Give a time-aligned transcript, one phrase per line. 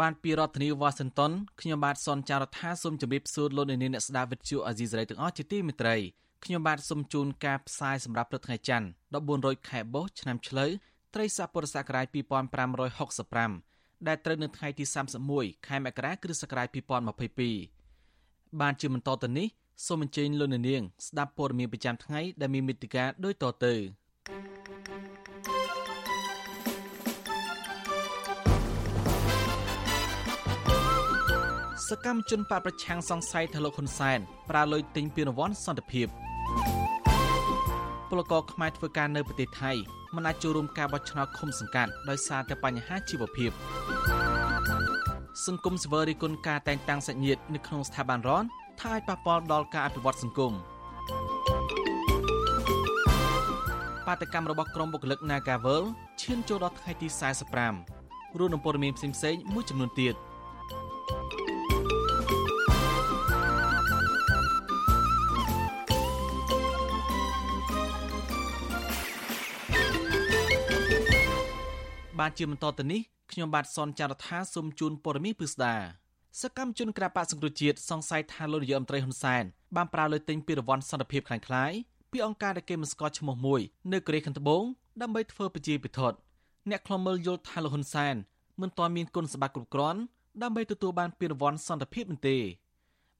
[0.00, 5.96] បានពីរដ្ឋធានី Washington ខ្ញុំបាទសនចាររថាសូមជម្រាបសួរលោកអ្នកនាងអ្នកស្ដាប់វិទ្យុអាស៊ីសេរីទាំងអស់ជាទីមេត្រី
[6.44, 10.70] ខ្ញុំបាទសូមជូនការផ្សាយសម្រាប់ព្រឹកថ្ងៃច័ន្ទ14រោចខែបុស្សឆ្នាំឆ្លូវ
[11.14, 14.84] ត្រីស័កពុរសករាជ2565ដែលត្រូវនៅថ្ងៃទី
[15.26, 16.68] 31ខែមករាគ្រិស្តសករាជ
[17.84, 19.46] 2022បានជាបន្តទៅនេះ
[19.86, 23.74] សូមអញ្ជើញលោកអ្នកនាងស្ដាប់ព័ត៌មានប្រចាំថ្ងៃដែលមានមេត្តាដូចតទៅ
[31.90, 34.18] សកម្មជនបកប្រឆាំងសង្ស័យថាលោកហ៊ុនសែន
[34.50, 36.06] ប្រើលុយទិញពានរង្វាន់សន្តិភាព
[38.08, 39.72] ពលករខ្មែរធ្វើការនៅប្រទេសថៃ
[40.14, 43.50] មិនអាចចូលរួមការបោះឆ្នោតឃុំសង្កាត់ដោយសារតែបញ្ហាជីវភាព
[45.46, 48.44] សង្គមសវើរីគុណការតែងតាំងសាច់ញាតិនៅក្នុងស្ថាប័នរន
[48.80, 50.52] ថាអាចប៉ះពាល់ដល់ការអភិវឌ្ឍសង្គម
[54.06, 55.82] បាតកម្មរបស់ក្រុមបុគ្គលិក Nagavel
[56.22, 57.08] ឈានចូលដល់ថ្ងៃទី
[57.72, 60.16] 45រួមនឹងព័ត៌មានផ្សេងៗមួយចំនួនទៀត
[72.20, 73.00] បាទជាបន្តទៅនេះ
[73.32, 75.74] ខ្ញុំបាទសនចាររថាសូមជូនព័ត៌មានពិស្ដា
[76.40, 79.44] សកម្មជនក្របកសង្គ្រោះជាតិសង្ស័យថាលោកនាយករដ្ឋមន្ត្រីហ៊ុនសែន
[79.76, 81.72] បានប្រើលើទិញពីរង្វាន់សន្តិភាពខ្លាំងខ្លាយ
[82.10, 83.60] ពីអង្គការដែលគេមិនស្គាល់ឈ្មោះមួយ
[83.92, 84.62] នៅកូរ៉េខាងត្បូង
[85.00, 86.16] ដើម្បីធ្វើប្រជាពិធដ្ឋ
[86.70, 88.14] អ្នកខ្លំមើលយល់ថាលោកហ៊ុនសែន
[88.60, 90.00] មិនទាន់មានគុណសម្បត្តិគ្រប់គ្រាន់
[90.42, 92.36] ដើម្បីទទួលបានពានរង្វាន់សន្តិភាពនោះទេ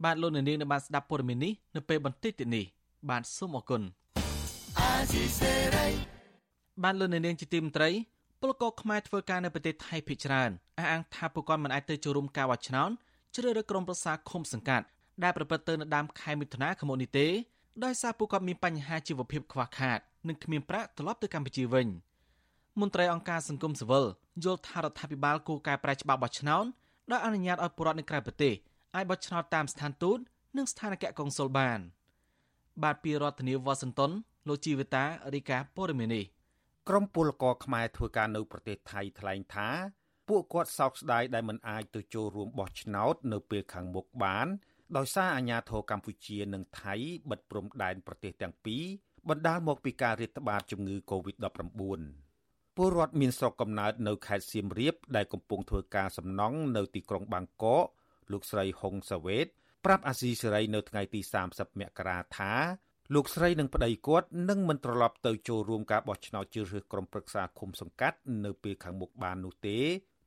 [0.05, 2.65] បាទលោកនាងនៅបានស្ដាប់ព័ត៌មាននេះនៅពេលបន្តិចទៀតនេះ
[3.11, 3.83] បាទសូមអរគុណ
[6.83, 7.91] បាទលោកនាងជាទីមន្ត្រី
[8.41, 12.91] ពលករខ្មែរធ្វើការនៅប្រទេសថៃភាគច្រើនអះអាងថាពួកគាត់មិនអាចទៅចូលរួមការបោះឆ្នោត
[13.35, 14.87] ជ្រើសរើសក្រុមប្រឹក្សាឃុំសង្កាត់
[15.23, 17.27] ដែលប្រព្រឹត្តទៅនៅដើមខែមិថុនាឆ្នាំនេះទេ
[17.85, 19.99] ដោយសារពួកគាត់មានបញ្ហាជីវភាពខ្វះខាត
[20.29, 21.87] និងគ្មានប្រាក់ត្រឡប់ទៅកម្ពុជាវិញ
[22.81, 24.07] មន្ត្រីអង្គការសង្គមស៊ីវិល
[24.45, 26.65] យល់ថារដ្ឋាភិបាលគួរកែប្រែច្បាប់បោះឆ្នោត
[27.11, 28.55] ដែលអនុញ្ញាតឲ្យពលរដ្ឋនៅក្រៅប្រទេស
[28.95, 30.19] អាចបោះឆ្នោតតាមស្ថានទូត
[30.57, 31.79] និងស្ថានគកុងស៊ុលបាន
[32.83, 34.11] បាទពីរដ្ឋធានីវ៉ាស៊ីនតោន
[34.49, 35.05] លោកជីវិតា
[35.35, 36.23] រីកាព័រមេនី
[36.89, 39.69] ក្រមពលករខ្មែរធ្វើការនៅប្រទេសថៃថ្លែងថា
[40.29, 44.47] ពួកគាត់សោកស្ដាយដែលមិនអាចទៅចូលរួមបោះឆ្នោត នៅពេលខាងមុខបាន
[44.97, 46.95] ដោយសារអាញាធរកម្ពុជានិងថៃ
[47.31, 48.85] បិទព្រំដែនប្រទេសទាំងពីរ
[49.29, 52.01] បណ្ដាលមកពីការរាតត្បាតជំងឺ Covid-19
[52.77, 57.87] ពលរដ្ឋមានស្រុកកំណើតនៅខេត្តសៀមរាបដែលកំពុងធ្វើការសំណង់នៅទីក្រុងបាងកក
[58.33, 59.47] លោកស្រីហុងសាវ៉េត
[59.85, 61.21] ប្រាប់អាស៊ីសេរីនៅថ្ងៃទី
[61.51, 62.53] 30មករាថា
[63.15, 69.78] លោកស្រីនិងប្តីគាត់នឹងមិនត្រឡប់ទៅចូលរួមការបោះឆ្នោតជ្រើសរើសក្រុមប្រឹក្សាឃុំសង្កាត់នៅពេលខាងមុខបាននោះទេ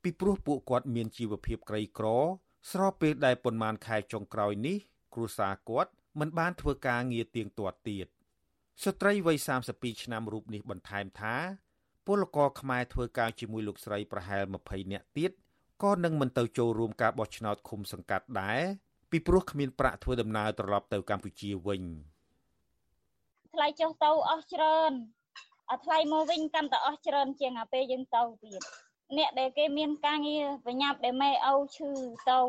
[0.04, 2.08] ពីព្រោះពួកគាត់មានជីវភាពក្រីក្រ
[2.72, 4.78] ស្របពេលដែលប៉ុន្មានខែចុងក្រោយនេះ
[5.14, 8.08] គ្រួសារគាត់មិនបានធ្វើការងារទៀងទាត់ទៀត
[8.84, 9.38] ស្ត្រីវ័យ
[9.72, 11.36] 32ឆ្នាំរូបនេះបន្ថែមថា
[12.08, 15.32] ពលករខ្មែរធ្វើការជាមួយលោកស្រីប្រហែល20នាក់ទៀត
[15.84, 18.62] ក៏នឹងមិនទៅចូលរួមការបោះឆ្នោតឃុំសង្កាត់ដែរ
[19.12, 21.84] ពីព្រោះគ្មានប្រាក់ធ្វើដំណើរត្រឡប់ទៅកម្ពុជាវិញ។
[23.60, 24.92] ថ្លៃចុះទៅអស់ច្រើន
[25.72, 28.62] អាថ្លៃមកវិញកាន់តែអស់ច្រើនជាងអាពេលយើងទៅទៀត
[29.18, 31.92] អ្នកដែលគេមានការងារបញ្ញាប់ដែលម៉ែឪឈឺ
[32.32, 32.40] ទៅ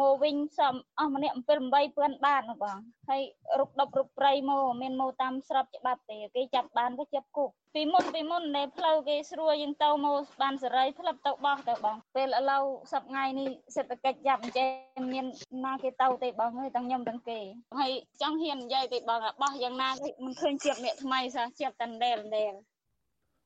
[0.00, 1.48] មកវិញសំអស់ម្នាក់7
[1.84, 3.22] 8000បាតបងហើយ
[3.58, 14.64] រុកដប់រុកព្រៃមកមានមកតាមស្របច្បាប់ទេគេចាប់បានក៏ចាប់គុកពីមុនពីមុនដែលផ្លូវគេស្រួលយើងទៅមកបានសេរីផ្លឹបទៅបោះទៅបងពេលឥឡូវសប្ថ្ងៃនេះសេដ្ឋកិច្ចចាប់អញ្ចឹ
[15.00, 15.26] ងមាន
[15.66, 17.40] ណាគេទៅទេបងហើយទាំងខ្ញុំទាំងគេ
[17.78, 17.92] ហើយ
[18.22, 22.54] ចង់ហ៊ាននិយាយទេបងបោះយ៉ាងណាគេមិនឃើញជាប់អ្នកថ្មីសោះជាប់តែដេលដេល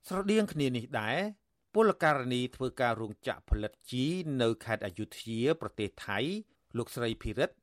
[0.08, 1.41] ស្រដៀងគ្នានេះដែរ
[1.74, 4.04] ពលករនីធ្វើការរោងចក្រផលិតជី
[4.42, 6.18] នៅខេត្តអយុធ្យាប្រទេសថៃ
[6.76, 7.54] លោកស្រីភិរិទ្ធ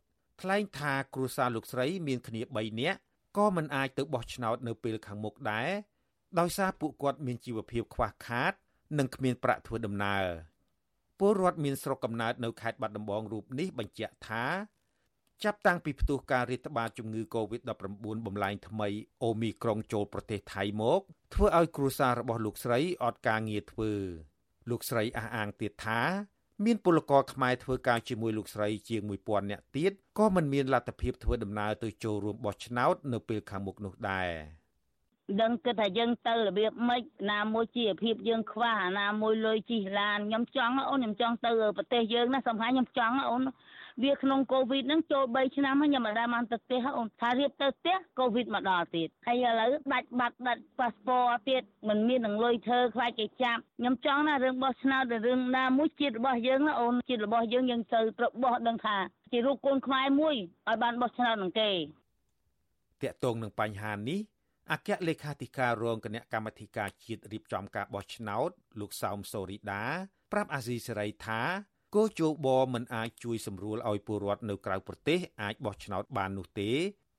[0.42, 3.00] ថ្លែងថាគ្រួសារលោកស្រីមានគ្នា3នាក់
[3.38, 5.70] ក៏មិនអាចទៅបោះឆ្នោតនៅពេលខាងមុខដែរ
[6.40, 8.54] ដោយសារពួកគាត់មានជីវភាពខ្វះខាត
[9.00, 10.26] និងគ្មានប្រាក់ធ្វើដំណើរ
[11.20, 14.46] ពលរដ្ឋមានស្រុកកំណើតនៅខេត្តបាត់ដំបងរូបនេះបញ្ជាក់ថា
[15.44, 18.88] ចាប់តាំងពីផ្ទុះការរាតត្បាតជំងឺ Covid-19 បំលែងថ្មី
[19.24, 21.02] អូមីក្រុងចូលប្រទេសថៃមក
[21.34, 23.92] ធ្វើឲ្យគ្រួសាររបស់លោកស្រីអត់ការងារធ្វើ
[24.70, 26.02] លោកស្រីអះអាងទៀតថា
[26.66, 34.32] មានពលករខ្មែរធ្វើការជាមួយលោកស្រីជាង1000នាក់ទៀតក៏មិនមានលទ្ធភាពធ្វើដំណើរទៅចូលរួមបោះឆ្នោតនៅពេលខាងមុខនោះដែរ
[35.42, 43.42] ដឹងគិតថាយើងទៅរបៀបម៉េចណាមួយជីវភាពយើងខ្វះណាមួយលុយជិះឡានខ្ញុំចង់អូនខ្ញុំចង់ទៅប្រទេសយើងណាសំខាន់ខ្ញុំចង់អូន
[44.04, 58.98] វាក្នុងកូវីដហ្នឹងចូល3ឆ្នាំហើយខ្ញុំមិនដែលបានទៅផ្ទះអូនថារៀបទៅផ្ទះកូវីដមកដល់ទៀតហើយឥឡូវដាច់បាត់ដាច់ប៉ាសពតទៀតមិនមាននឹងលុយធ្វើខ្លាចគេចាប់ខ្ញុំចង់ណារឿងបោះឆ្នោតរឿងណាមួយជាតិរបស់យើងណាអូនជាតិរបស់យើងយើងត្រូវត្រូវបោះដឹងថា
[59.32, 60.36] ជារូបកូនខ្មែរមួយ
[60.68, 61.72] ឲ្យបានបោះឆ្នោតនឹងគេ
[63.02, 64.20] តាក់ទងនឹងបញ្ហានេះ
[64.72, 68.50] អគ្គលេខាធិការរងគណៈកម្មាធិការជាតិរៀបចំការបោះឆ្នោត
[68.80, 69.86] លោកសោមសូរីដា
[70.32, 71.42] ប្រាប់អាស៊ីសេរីថា
[71.96, 76.70] គោជោបមិនអាចជួយសម្រួលឲ្យពលរដ្ឋនៅក្រៅប្រទេសអាចបោះឆ្នោតបាននោះទេ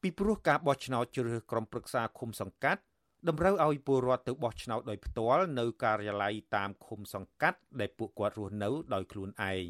[0.02, 2.80] ពីព្រោះការបោះឆ្នោតជ្រើសរើសក្រុមប្រឹក្សាឃុំសង្កាត់
[3.28, 9.66] តម្រូវឲ្យពលរដ្ឋទៅបោះឆ្នោតដោយផ្ទាល់នៅការិយាល័យតាមឃុំសង្កាត់ដែលពួកគាត់រស់នៅដោយខ្លួនឯង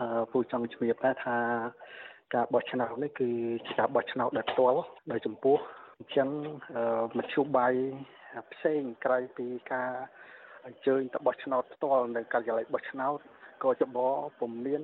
[0.00, 1.36] អឺពូចង់ជំរាបដែរថា
[2.34, 3.28] ការបោះឆ្នោតនេះគឺ
[3.66, 4.80] ជាការបោះឆ្នោតដោយផ្ទាល់
[5.12, 5.56] ដោយចំពោះ
[5.98, 6.28] អញ្ចឹង
[7.18, 7.74] មធ្យោបាយ
[8.52, 9.90] ផ្សេងក្រៅពីការ
[10.66, 13.18] អញ្ជើញទៅបោះឆ្នោតផ្ទាល់នៅការិយាល័យបោះឆ្នោត
[13.64, 13.98] ក៏ចប
[14.40, 14.82] ពុំមាន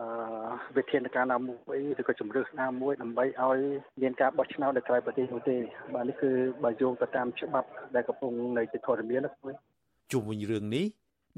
[0.00, 0.08] អឺ
[0.76, 3.58] វិធានការណាមួយឬក៏ជំរឿសណាមួយដើម្បីឲ្យ
[4.02, 5.56] មានការបោះឆ្នោតនៅក្រៅប្រទេសនោះទេ
[5.94, 6.30] បាទនេះគឺ
[6.64, 9.52] បើយោងទៅតាមច្បាប់ដែលកំពុងនៅជាធរមានណាគួយ
[10.12, 10.86] ជុំវិញរឿងនេះ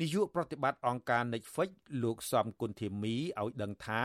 [0.00, 1.70] នាយកប្រតិបត្តិអង្គការ Netflix
[2.04, 4.02] លោកសំគុណធីមីឲ្យដឹងថា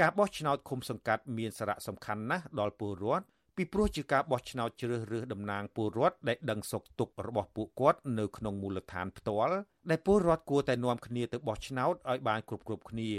[0.00, 3.26] ការបោះឆ្នោតឃុំសង្កាត់មានសារៈសំខាន់ណាស់ដល់ពលរដ្ឋ
[3.62, 9.56] ពីព្រោះជាការបោះឆ្នោតជ្រើសរើសតំណាងពលរដ្ឋដែលដឹងសុខទុក្ខរបស់ពួកគាត់នៅក្នុងមូលដ្ឋានផ្ទាល់
[9.90, 13.10] ដែលពលរដ្ឋគួរតែនាំគ្នាទៅបោះឆ្នោតឲ្យបានគ្រប់គ្រប់គ្នា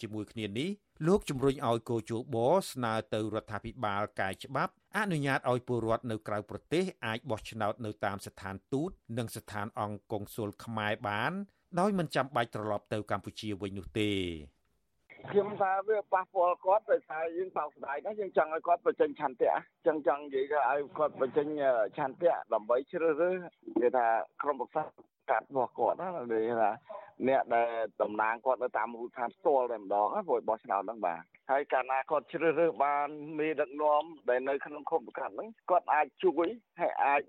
[0.00, 0.68] ជាមួយគ្នានេះ
[1.06, 2.36] លោកជំរុញឲ្យកោជប
[2.72, 11.32] ស្នើទៅរដ្ឋាភិបាលកែច្បាប់អនុញ្ញាតឲ្យពលរដ្ឋនៅក្រៅប្រទេសអាចបោះឆ្នោតនៅតាមស្ថានទូតនិងស្ថានអង្គកុងស៊ុលខ្មែរបាន
[11.80, 14.10] ដោយមិនចាំបាច់ត្រឡប់ទៅកម្ពុជាវិញនោះទេ
[15.26, 19.52] ខ្ញុំថាវាប៉ះពាល់គាត់ដោយសារយើងបោកស្ដាយណាយើងចង់ឲ្យគាត់បញ្ចេញឆន្ទៈ
[19.86, 21.46] ចឹងចង់និយាយថាឲ្យគាត់បញ្ចេញ
[21.98, 23.34] ឆន្ទៈដើម្បីជ្រើសរើស
[23.80, 24.06] គេថា
[24.42, 24.82] ក្រុមប្រឹក្សា
[25.30, 26.70] កាត់របស់គាត់ណានិយាយថា
[27.28, 27.70] អ្នកដែល
[28.02, 36.48] តំណាងគាត់នៅតាមមូលដ្ឋានផ្ទាល់តែម្ដងព្រោះបោះឆ្នោតហ្នឹងបាទហើយកាលណាគាត់ជ្រើសរើសបានមេដឹកនាំដែលនៅក្នុងឃុំសង្កាត់ហ្នឹងគាត់អាចជួយ
[36.80, 37.22] ហើយអាច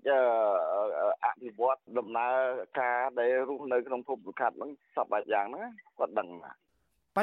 [1.24, 2.34] អភិវឌ្ឍដំណើរ
[2.80, 6.69] ការដែលរស់នៅក្នុងភូមិសង្កាត់ហ្នឹងសពបែបយ៉ាងហ្នឹងគាត់ដឹងបាទប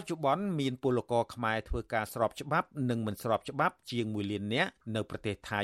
[0.01, 5.61] ច្ចុប្បន្នមានពលករខ្មែរធ្វើការស្របច្បាប់និងមិនស្របច្បាប់ជាង1លាននាក់នៅប្រទេសថៃ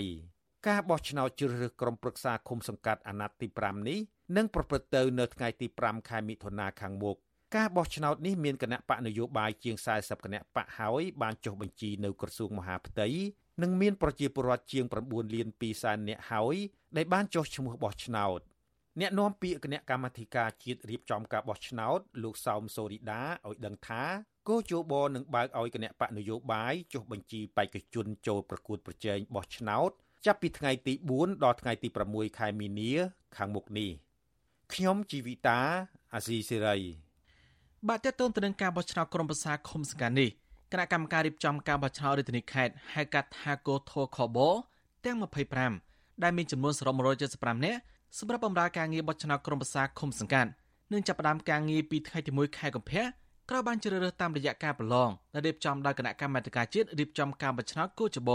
[0.68, 4.00] ការបោះឆ្នោតជ្រើសរើសក្រុមប្រឹក្សាឃុំសង្កាត់អាណត្តិទី5នេះ
[4.38, 7.18] នឹងប្រព្រឹត្តទៅនៅថ្ងៃទី5ខែមិថុនាខាងមុខ
[7.56, 13.07] ការបោះឆ្នោតនេះមានគណៈបកនយោបាយជាង40គណៈបកហើយបានចុះបញ្ជីនៅក្រសួងមហាផ្ទៃ
[13.62, 16.56] និងមានប្រជាពលរដ្ឋជាង9លាន2សែននាក់ហើយ
[16.97, 18.39] ដែលបានចុះឈ្មោះបោះឆ្នោត
[19.00, 24.04] អ្នកនាំពាក្យគណៈកម្មាធិការជាតិរៀបចំការបោះឆ្នោតលោកសោមសូរីដាឲ្យដឹងថា
[24.48, 29.92] គោជបនឹងបើកឲ្យគណៈបកនយោបាយចុះបញ្ជីបេក្ខជនចូលប្រកួតប្រជែងបោះឆ្នោត
[30.25, 32.92] ចាប់ពីថ្ងៃទី4ដល់ថ្ងៃទី6ខែមីនា
[33.38, 33.90] ខាងមុខនេះ
[34.74, 35.60] ខ្ញុំជីវិតា
[36.13, 36.78] អាស៊ីសេរី
[37.88, 40.30] បាទតើតើទៅនឹងការបោះឆ្នោតក្រុមប្រឹក្សាឃុំសង្កាត់នេះ
[40.72, 44.38] គណៈកម្មការរៀបចំការបោះឆ្នោតរាជធានីខេត្តហៅកាត់ថាកោធខប
[45.06, 45.18] ទាំង
[45.69, 46.95] 25ដែលមានចំនួនសរុប
[47.30, 47.80] 175នាក់
[48.19, 50.50] សម្រាប់បម្រើការងារបោះឆ្នោតក្រុមប្រឹក្សាឃុំសង្កាត់
[50.92, 53.04] នឹងចាប់ផ្ដើមការងារពីថ្ងៃទី1ខែកុម្ភៈ
[53.50, 58.31] ក្រោយបានជ្រើសរើសតាមរយៈការប្រឡងដែលរៀបចំដោយគណៈកម្មាធិការជាតិរៀបចំការបោះឆ្នោតកោចប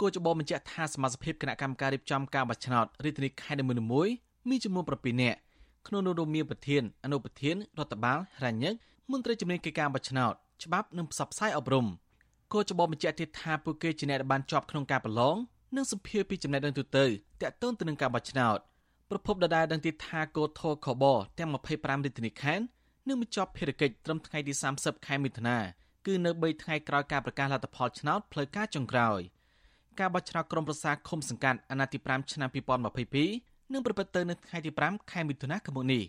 [0.00, 4.12] គូចបបញ្ជាក់ថាសមាជិកគណៈកម្មការរៀបចំការបោះឆ្នោតរាជធានីខេត្តនីមួយៗ
[4.48, 5.38] មានចំនួន7នាក់
[5.86, 8.74] ក្នុងនោះរួមមានប្រធានអនុប្រធានរដ្ឋបាលរញ្ញិក
[9.10, 10.32] មន្ត្រីជំនាញកិច្ចការបោះឆ្នោត
[10.64, 11.86] ច្បាប់និងផ្សព្វផ្សាយអប់រំ
[12.52, 15.36] គូចបបញ្ជាក់ទៀតថាពួកគេជាអ្នកដែលបានជាប់ក្នុងការប្រឡង
[15.74, 17.04] និងសម្ភារពីចំណេះដឹងទូទៅ
[17.42, 18.58] តាក់ទងទៅនឹងការបោះឆ្នោត
[19.10, 21.04] ប្រពន្ធដដែលដឹងទៀតថាគោធរខប
[21.38, 22.64] ទាំង25រាជធានីខេត្ត
[23.08, 25.58] នឹងបញ្ចប់ភារកិច្ចត្រឹមថ្ងៃទី30ខែមិថុនា
[26.06, 29.20] គឺនៅ3ថ្ងៃក្រោយការប្រកាសលទ្ធផលឆ្នោតផ្លូវការចុងក្រោយ
[30.00, 32.48] ការបោះឆ្នោតក្រុមប្រឹក្សាឃុំសង្កាត់អាណត្តិទី5ឆ្នាំ
[33.10, 36.02] 2022នឹងប្រព្រឹត្តទៅនៅថ្ងៃទី5ខែមិថុនាឆ្នាំនេះ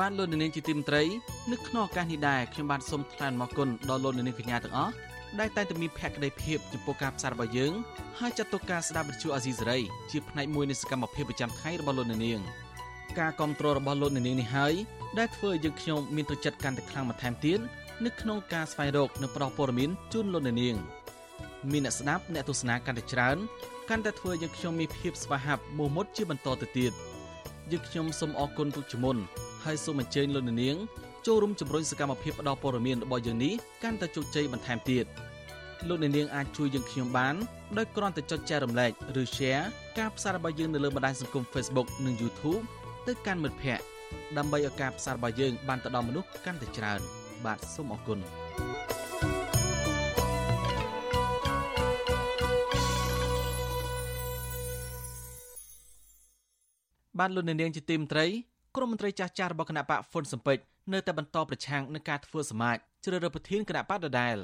[0.00, 1.02] បានលោកនាងជាទីមត្រី
[1.52, 4.92] នៅក្នុងឱកាសនេះដែរខ្ញុំបានសូមថ្លែងអំណរគុណដល់លោកនាងកញ្ញាទាំងអស់
[5.40, 7.72] ដែលតែងតែមានភក្ដីភាពចំពោះការផ្សាយរបស់យើង
[8.18, 9.78] ហើយចាត់ទុកការស្ដាប់វិទ្យុអាស៊ីសេរី
[10.10, 12.40] ជាផ្នែកមួយនៃសកម្មភាពប្រចាំថ្ងៃរបស់លោកនាង
[13.18, 14.74] ការគ្រប់គ្រងរបស់លោកនាងនេះហើយ
[15.18, 17.58] ដែលធ្វើឲ្យយើងខ្ញុំមានទឹកចិត្តកាន់តែខ្លាំងបន្ថែមទៀត
[18.04, 20.76] នៅក្នុងការស្វែងរកនិងផ្តល់ព័ត៌មានជូនលោកនាង
[21.72, 23.36] មានអ្នកស្ដាប់អ្នកទស្សនាកាន់តែច្រើន
[23.90, 26.92] កាន់តែធ្វើឲ្យយើងខ្ញុំមានភាពស្វាហាប់មោះមុតជាបន្តទៅទៀត
[27.70, 29.16] យើងខ្ញុំសូមអរគុណទុកជាមុន
[29.66, 30.76] ហើយសូមអញ្ជើញលោកនាង
[31.26, 35.04] ចូលរួមជំរុញសកម្មភាពផ្តល់ព័ត៌មានរបស់យើងនេះកាន់តែជោគជ័យបន្ថែមទៀត
[35.88, 37.34] លោកអ្នកនាងអាចជួយយើងខ្ញុំបាន
[37.78, 39.64] ដោយគ្រាន់តែចុចចែករំលែកឬ Share
[39.98, 42.62] ការផ្សាយរបស់យើងនៅលើបណ្ដាញសង្គម Facebook និង YouTube
[43.06, 43.84] ទៅកាន់មិត្តភ័ក្តិ
[44.36, 47.00] ដើម្បីឲ្យការផ្សាយរបស់យើងបានទៅដល់មនុស្សកាន់តែច្រើន
[47.44, 48.18] បាទសូមអរគុណ
[57.18, 58.26] បានលោកអ្នកនាងជាទីមត្រី
[58.76, 60.58] ក្រុមមន្ត្រីចាស់ចាស់របស់គណៈបកហ្វុនសំពេច
[60.92, 64.36] នៅតែបន្តប្រឆាំងនឹងការធ្វើសមាជជ្រើសរើសប្រធានគណៈបកដដែល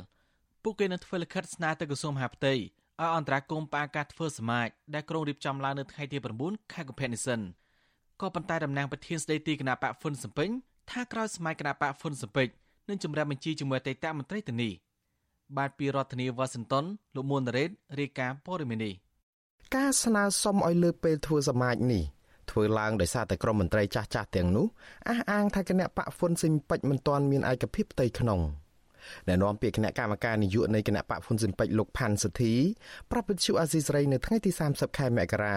[0.62, 7.40] ពួកគេនឹងធ្វើលិខិតស្នើទៅក្រសួងមហាផ្ទៃឲ្យអន្តរាគមន៍ផ្អាកការធ្វើសមាជដែលក្រុងរៀបចំឡើងនៅថ្ងៃទី9ខែកុម្ភៈនេះសិន
[8.20, 10.48] ក៏ប៉ុន្តែតំណាងប្រធានស្ដីទីគណៈបកហ្វុនសំពេញ
[10.90, 12.48] ថាក្រោយសម័យគណៈបកហ្វុនសំពេច
[12.88, 14.72] នឹងជំរាបបញ្ជីជាមួយអតីតមន្ត្រីទៅនេះ
[15.56, 16.84] បាទពីរដ្ឋធានីវ៉ាស៊ីនតោន
[17.14, 17.70] លោកមួនរ៉េត
[18.00, 18.94] រាយការណ៍ព័ត៌មាននេះ
[19.76, 24.66] ការស្នើសុំឲ្យលើកពេលធ្វើសមាជនេះ ធ្វើឡើងដោយសារតែក្រមមន្ត្រីចាស់ចាស់ទាំងនោះ
[25.08, 28.40] អះអាងថាគណៈបកហ្វុនស៊ិនពេជ្រមិនទាន់មានឯកភាពផ្ទៃក្នុង
[29.28, 32.54] ដែលនាំពាក្យគណៈកម្មការនយោបាយនៃគណៈបកហ្វុនស៊ិនពេជ្រលោកផាន់សុធី
[33.10, 35.56] ប្រាប់វិទ្យុអាស៊ីសេរីនៅថ្ងៃទី30ខែមករា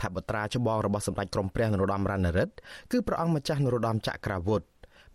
[0.00, 2.54] ថាបត្រាច្បងរបស់សម្ដេចក្រមព្រះនរោត្តមរណរដ្ឋ
[2.92, 4.66] គឺព្រះអង្គម្ចាស់នរោត្តមចក្រវុឌ្ឍ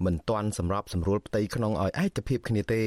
[0.05, 2.83] មិនទាន់សម្របសម្រួលផ្ទៃក្នុងឲ្យឯកភាពគ្នាទេ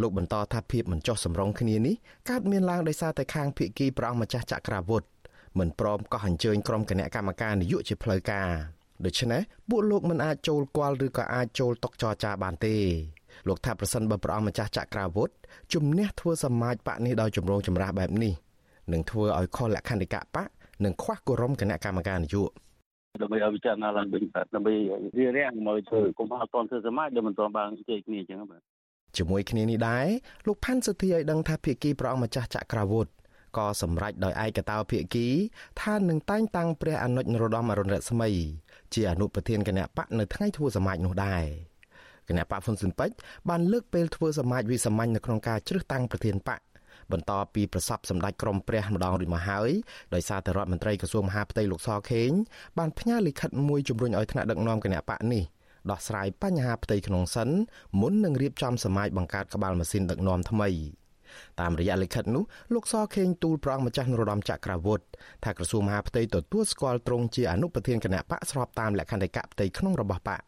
[0.00, 1.94] លោកបន្តថាភាពមិនចុះសម្រុងគ្នានេះ
[2.28, 5.11] កើតមានឡើងដោយសារតែខាងភៀកគីព្រះអង្គម្ចាស់ចក្រវុឌ្ឍ
[5.58, 8.48] មិនព្រមកោះអញ្ជើញក្រុមគណៈកម្មការនយោបាយជាផ្លូវការ
[9.04, 12.76] ដូច្នេះពួកលោកមិនអាចចូលគាល់ឬក៏អាចចូលតុចរចាបានទេ
[13.48, 15.34] លោកថាប្រសិនបើព្រះអង្គម្ចាស់ចក្រវុឌ្ឍ
[15.74, 18.32] ជំនះធ្វើសមាជបកនេះដោយចម្រូងចម្រាសបែបនេះ
[18.92, 20.46] នឹងធ្វើឲ្យខុសលក្ខន្តិកៈបក
[20.84, 24.74] និងខ្វះគោរមគណៈកម្មការនយោបាយដើម្បីឲ្យវិចារណាឡើងវិញបាទដើម្បី
[25.18, 28.60] រៀបរៀងមកធ្វើកុំឲ្យតន់ធ្វើសមាជដែលមិនទាន់បានជ័យគ្នាអញ្ចឹងបាទ
[29.16, 30.06] ជាមួយគ្នានេះដែរ
[30.46, 33.10] លោកផាន់សុធីឲ្យដឹងថាភៀកគីព្រះអង្គម្ចាស់ចក្រវុឌ្ឍ
[33.56, 35.28] ក៏សម្រេចដោយឯកតោភាគី
[35.80, 38.30] ថានឹងតែងតាំងព្រះអនុជនរោត្តមអរុណរស្មី
[38.94, 41.44] ជាអនុប្រធានគណៈបកនៅថ្ងៃធ្វើសមាជនោះដែរ
[42.28, 43.14] គណៈបកហ្វុនស៊ិនពេជ្រ
[43.48, 46.60] បានលើកពេលធ្វើសមាជវិសាមញ្ញនៅក្នុងការជ្រើសតាំងប្រធានបក
[47.12, 49.70] បន្តពីប្រសពសម្ដេចក្រមព្រះម្ដងរួចមកហើយ
[50.14, 52.30] ដោយសារតែរដ្ឋមន្ត្រីក្រសួងមហាផ្ទៃលោកសខេង
[52.78, 55.44] បានផ្ញើលិខិតមួយជំរុញឲ្យថ្នាក់ដឹកនាំគណៈបកនេះ
[55.90, 57.48] ដោះស្រាយបញ្ហាផ្ទៃក្នុងសិន
[58.00, 60.68] មុននឹងរៀបចំសមាជបង្កើតក្បាលម៉ាស៊ីនដឹកនាំថ្មី
[61.60, 65.04] តាមរយៈលិខិតនោះលោកសខេងទូលព្រះអង្គម្ចាស់នរោត្តមចក្រវុឌ្ឍ
[65.44, 70.40] ថាក្រសួងមហាផ្ទៃទទួលស្គាល់ទ្រង់ជាអនុប្រធានគណៈបកស្របតាមលក្ខន្តិកៈផ្ទៃក្នុងរបស់បក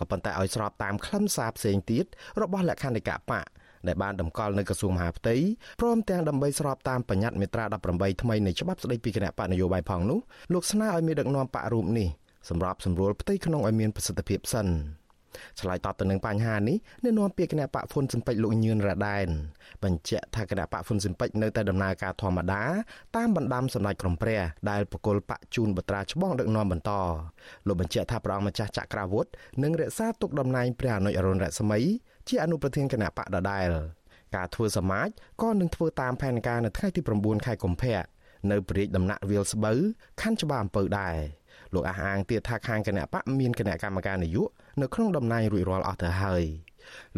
[0.00, 2.04] ក៏ប៉ុន្តែឲ្យស្របតាមខ្លឹមសារផ្សេងទៀត
[2.42, 3.46] របស់លក្ខន្តិកៈបក
[3.86, 5.34] ដែលបានតម្កល់នៅក្រសួងមហាផ្ទៃ
[5.80, 10.18] ព្រមទាំងដើម្បីស្របតាមបញ្ញត្តិមាត្រា18ថ្មីនៃច្បាប់ស្តីពីគណៈបកនយោបាយផងនោះ
[10.52, 12.08] លោកស្នើឲ្យមានដឹកនាំបករូបនេះ
[12.48, 14.66] សម្រាប់សម្រួលផ្ទៃក្នុងឲ្យមានប្រសិទ្ធភាពសិន
[15.60, 19.28] ឆ្លើយតបទៅនឹងបញ្ហានេះអ្នកនាំពាក្យគណៈបកហ្វុនស៊ិនពេចលោកញឿនរ៉ាដែន
[19.84, 22.62] បញ្ជាក់ថាគណៈបកហ្វុនស៊ិនពេចនៅតែដំណើរការធម្មតា
[23.16, 26.92] តាមបណ្ដាំសម្ដេចក្រមព្រះដែលបកគលបកជូនបត្រាច្បងដឹកនាំបន្ត
[27.66, 29.30] លោកបញ្ជាក់ថាព្រះអង្គម្ចាស់ចក្រវុឌ្ឍ
[29.62, 31.78] នឹងរក្សាទុកតំណែងព្រះអនុជអរុណរស្មី
[32.28, 33.68] ជាអនុប្រធានគណៈបកដដែល
[34.36, 35.08] ការធ្វើសមាជ
[35.42, 38.00] ក៏នឹងធ្វើតាមផែនការនៅថ្ងៃទី9ខែកុម្ភៈ
[38.50, 39.78] នៅព្រះរាជដំណាក់វាលស្បូវ
[40.20, 41.16] ខណ្ឌច្បារអំពៅដែរ
[41.74, 46.44] លោកអះអាងទៀតថាខាងគណៈបកមានគណៈកម្មការនយោបាយនៅក្នុងតំណែងរួចរាល់អស់ទៅហើយ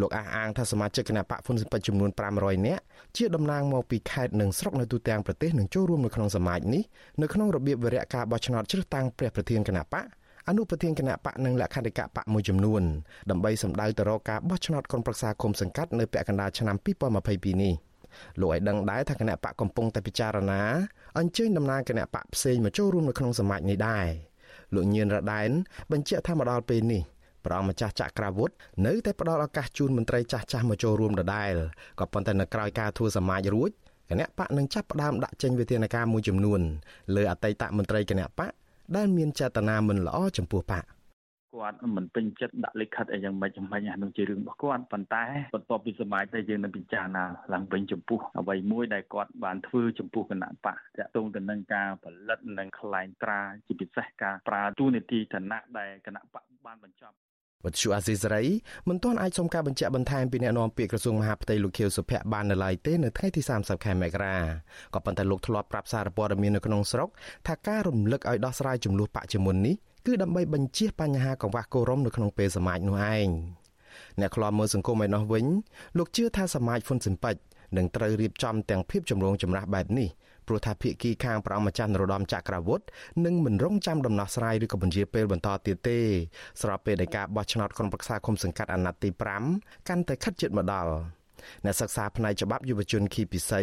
[0.00, 2.82] លោកអះអាងថាសមាជិកគណៈបកហ្វុនស៊ិនពេជ្រចំនួន500នាក់
[3.16, 6.82] ជាតំណាងមកពីខេត្តនិងស្រុកនៅទូទាំងប្រទេសនឹងចូលរួមនៅក្នុងសមាជនេះ
[7.22, 10.04] នៅក្នុងរបៀបវរៈការបោះឆ្នោតជ្រើសតាំងព្រះប្រធានគណៈបក
[10.48, 12.82] អនុប្រធានគណៈបកនិងលក្ខន្តិកៈបកមួយចំនួន
[13.30, 17.74] ដើម្បីសម្ដៅទៅរកការបោះឆ្នោតក្រុមប្រឹក្សាគុំសង្កាត់នៅពាក់កណ្ដាលឆ្នាំ2022នេះ
[18.40, 20.62] លោកឲ្យដឹងដែរថាគណៈបកកំពុងតែពិចារណា
[21.18, 24.31] អញ្ជើញតំណាងគណៈបកផ្សេងមកចូលរួមនៅក្នុងសមាជនេះដែរ
[24.74, 25.50] លោកញៀនរ៉ាដែន
[25.92, 27.02] បញ្ជាក់ថាមកដល់ពេលនេះ
[27.44, 28.54] ព្រះអង្គម្ចាស់ចក្រវុឌ្ឍ
[28.86, 31.52] នៅតែផ្ដល់ឱកាសជូនមន្ត្រីចាស់ចាស់មកចូលរួមដដែល
[32.00, 33.70] ក៏ប៉ុន្តែនៅក្រៅការធ្វើសមាជរួច
[34.10, 36.60] គណៈបកនឹងចាប់ផ្ដើមដាក់ចេញវិធានការមួយចំនួន
[37.16, 38.50] លើអតីតមន្ត្រីគណៈបក
[38.96, 40.84] ដែលមានចេតនាមិនល្អចំពោះបក
[41.54, 57.16] គាត់មិនពេញចិត្តដាក់លិខិតអីយ៉ាងម៉េចយ៉ាងម៉េចអានោះជារឿងរបស់គាត់ប៉ុន្តែបន្ទាប់ពីសមាជតែយើងនឹងពិចារណាឡើងវិញចំពោះអ្វីមួយដែលគាត់បានធ្វើចំពោះគណៈបកតាក់ទងទៅនឹងការផលិតនិងខ្លែងត្រាជាពិសេសការប្រើទូនីតិឋានៈដែលគណៈបកបានបញ្ចប់
[57.64, 58.44] វត្តជូអាស៊ីសេរី
[58.88, 64.36] មិនទាន់អាចសុំការបញ្ជាក់បន្ថែមពីអ្នកនាំពាក្យក្រសួងមហាផ្ទៃលោកខៀវសុភ័ក្របាននៅឡើយទេនៅថ្ងៃទី30ខែមករា
[64.94, 67.08] ក៏ប៉ុន្តែលោកធ្លាប់ប្រាប់សារព័ត៌មាននៅក្នុងស្រុក
[67.46, 73.28] ថាការរំលឹកឲ្យដោះស្រាយចំនួនបកជាមុននេះ គឺដើម្បីបញ្ជៀសបញ្ហាកង្វះគោរមនៅក្នុងពេលសមាជនោះឯង
[74.20, 75.46] អ្នកខ្លាំមើលសង្គមឯណោះវិញ
[75.98, 77.36] លោកជឿថាសមាជហ៊ុនស៊ិនប៉ិច
[77.76, 80.08] នឹងត្រូវរៀបចំទាំងភាពចម្រូងចម្រាសបែបនេះ
[80.46, 82.84] ព្រោះថាភៀកគីខាងប្រងម្ចាស់នរោត្តមចក្រវុឌ្ឍ
[83.24, 85.98] នឹងមិនរងចាំដំណោះស្រាយឬក៏បញ្ជាពេលបន្តទៀតទេ
[86.62, 89.10] ស្របពេលដែលការបោះឆ្នោតក្រុមប្រឹក្សាគុំសង្កាត់អាណត្តិទី
[89.50, 90.92] 5កាន់តែខិតជិតមកដល់
[91.64, 93.62] អ្នកសិក្សាផ្នែកច្បាប់យុវជនខីពិសី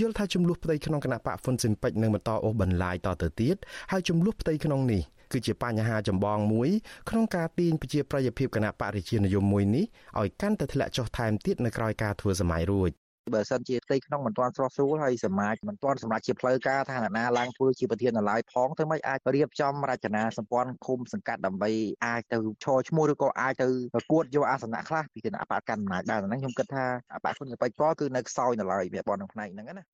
[0.00, 3.56] យល់ថាចំនួនផ្ទៃក្នុងគណៈបកហ្វុនស៊ិនពេជ្រនឹងបន្តអូសបន្លាយតទៅទៀត
[3.92, 5.02] ហើយចំនួនផ្ទៃក្នុងនេះ
[5.34, 6.70] គឺជាបញ្ហាចម្បងមួយ
[7.10, 9.84] ក្នុងការទាញប្រជាប្រិយភាពគណៈបរិជានិយមមួយនេះ
[10.20, 12.92] ឲ្យកាន់តែធ្លាក់ចុះថែមទៀតនៅក្រៅការធ្វើសម័យរួច
[13.34, 21.70] បើសិនជាផ្ទៃក្នុងមិនទាន់ស្រស់ស្រួលហើយសមាជមិនទាន់សម្រាប់ជាផ្លូវការថាអ្នកណាឡើងធ្វើជាប្រធាននៅឡើយផងធ្វើម៉េចអាចរៀបចំរចនាសម្ព័ន្ធឃុំសង្កាត់ដើម្បី
[22.04, 23.66] អាចទៅឈរឈ្មោះឬក៏អាចទៅ
[24.12, 26.86] គួតយកអាសនៈខ្លះពីគណៈបកកាន់អំណាចដែរហ្នឹងខ្ញុំគិតថា
[27.24, 29.93] បកគុណសបៃកគឺនៅខ្សោយនៅឡើយវាបនក្នុងផ្នែកហ្នឹងណា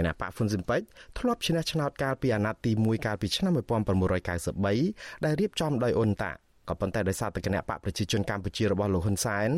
[0.00, 0.80] គគណៈបកហ្វុនស៊ិនពេច
[1.18, 6.32] ធ្លាប់ឈ្នះឆ្នោតកាលពីអាណត្តិទី1កាលពីឆ្នាំ1993ដែលរៀបចំដោយអ៊ុនតា
[6.68, 9.50] ក៏ប៉ុន្តែដោយសារតែគណៈបកប្រជាជនកម្ពុជារបស់លោកហ៊ុនសែន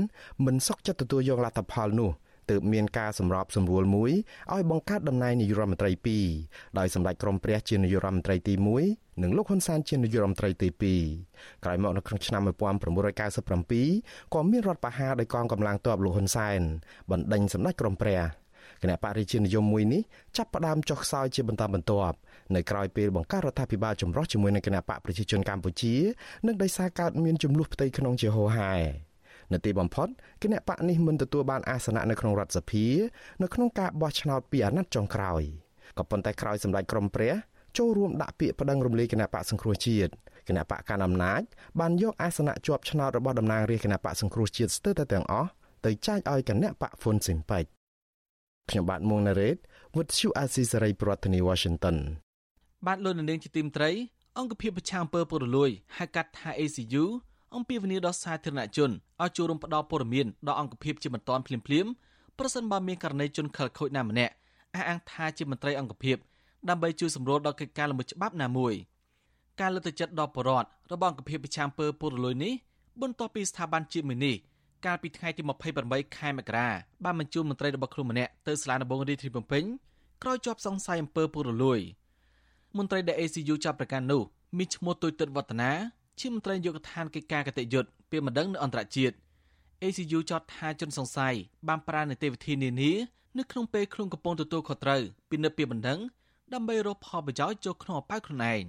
[0.47, 2.11] មិនសុខចិត្តទទួលយកលទ្ធផលនោះ
[2.51, 4.13] ទើបមានការសម្របសម្រួលមួយ
[4.53, 5.91] ឲ្យបង្កើតតំណែងនាយករដ្ឋមន្ត្រី
[6.37, 8.55] 2ដោយសម្ដេចក្រមព្រះជានាយករដ្ឋមន្ត្រីទី
[8.87, 10.69] 1និងលោកហ៊ុនសែនជានាយករដ្ឋមន្ត្រីទី
[11.17, 12.43] 2ក្រោយមកនៅក្នុងឆ្នាំ
[13.43, 16.61] 1997ក៏មានរដ្ឋបហាដោយកងកម្លាំងទ័ពលោកហ៊ុនសែន
[17.11, 18.42] បណ្ដេញសម្ដេចក្រមព្រះ
[18.83, 20.03] គណៈបរិជានិយមមួយនេះ
[20.37, 22.17] ចាប់ផ្ដើមចុះខ្សោយជាបន្តបន្ទាប់
[22.55, 25.95] នៅក្រោយពេលបង្កើតរដ្ឋាភិបាលចម្រុះជាមួយនឹងគណៈបកប្រជាជនកម្ពុជា
[26.47, 28.75] និងដោយសារកើតមានចំនួនផ្ទៃក្នុងជាហូរហែ
[29.53, 30.09] នៅទីបំផុត
[30.43, 32.87] គណៈបកនេះមិនទទួលបានអាសនៈនៅក្នុងរដ្ឋសភា
[33.43, 35.43] នៅក្នុងការបោះឆ្នោតពីអាណត្តិចុងក្រោយ
[35.99, 37.33] ក៏ប៉ុន្តែក្រោយសម្ដេចក្រមព្រះ
[37.79, 40.13] ចូលរួមដាក់ពាក្យប្តឹងរំលាយគណៈបកសង្គ្រោះជាតិ
[40.49, 41.43] គណៈបកកណ្ដាលអំណាច
[41.81, 45.49] បានយកអាសនៈជាប់ឆ្នោតរបស់តំណាងរាស្ត្រគណៈបកសង្គ្រោះជាតិស្ទើរតែទាំងអស់
[45.87, 47.65] ទៅចែកឲ្យគណៈបកហ្វុនស៊ិនប៉ិច
[48.71, 49.57] ខ្ញុំបាទមុងណារ៉េត
[49.97, 51.97] With you Azizi ប្រធានាទី Washington
[52.87, 53.91] បាទលោកនាងជាទីមត្រី
[54.39, 57.05] អង្គភាពប្រឆាំងអំពើពុករលួយហៅកាត់ថា ACU
[57.57, 58.91] អំពាវនាវដល់សាធារណជន
[59.23, 61.87] ឲ្យចូលរួមផ្ដល់ព័ត៌មានដល់អង្គភាពជាបន្តភ្លាមភ្លាម
[62.39, 64.33] ប្រសិនបើមានករណីជនខិលខូចណាម្នាក់
[64.75, 66.17] អះអាងថាជាមន្ត្រីអង្គភាព
[66.69, 68.75] ដើម្បីជួយសម្រួលដល់កិច្ចការល្មើសច្បាប់ណាមួយ
[69.61, 72.53] ការលើកទឹកចិត្តដល់បរដ្ឋរបស់អង្គភាពប្រឆាំងអំពើពុករលួយនេះ
[73.03, 74.37] បន្ទាប់ពីស្ថាប័នជាតិមួយនេះ
[74.87, 75.43] កាលពីថ្ងៃទី
[75.81, 76.69] 28ខែមករា
[77.05, 79.65] បានបញ្ជូនមន្ត្រីរបស់ខ្លួនម្នាក់ទៅសាលាដំបងរាជធានីភ្នំពេញ
[80.23, 81.81] ក្រោយជាប់សង្ស័យអំពើពុករលួយ
[82.77, 84.23] មន្ត្រីដែល ACU ចាប់ប្រកាន់នោះ
[84.59, 85.71] មានឈ្មោះទុយទឹកវឌ្ឍនា
[86.21, 89.15] ជាមន្ត្រីយកឋានកិច្ចការកតិយុត្តពីម្ដងនៅអន្តរជាតិ
[89.83, 91.35] ACU ចោទថាជនសង្ស័យ
[91.69, 92.93] បានប្រើនីតិវិធីនានា
[93.39, 95.99] នៅក្នុងពេលខ្លួនកំពុងទទួលខុសត្រូវពីនៅពីបណ្ដឹង
[96.53, 98.63] ដើម្បីរកផលប្រយោជន៍ចូលក្នុងអប៉ៅខ្លួនឯង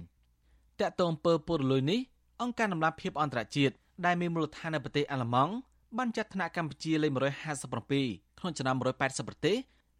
[0.80, 2.00] តាក់ទងអំពើពុករលួយនេះ
[2.42, 5.54] អង្គការដំណាភៀបអន្តរជាតិដែលមានមូលដ្ឋាននៅប្រទេសអាល្លឺម៉ង់
[5.98, 7.10] បានចាត់ថ្នាក់កម្ពុជាលេខ
[7.74, 9.56] 157ក្នុងឆ្នាំ180ប្រទេស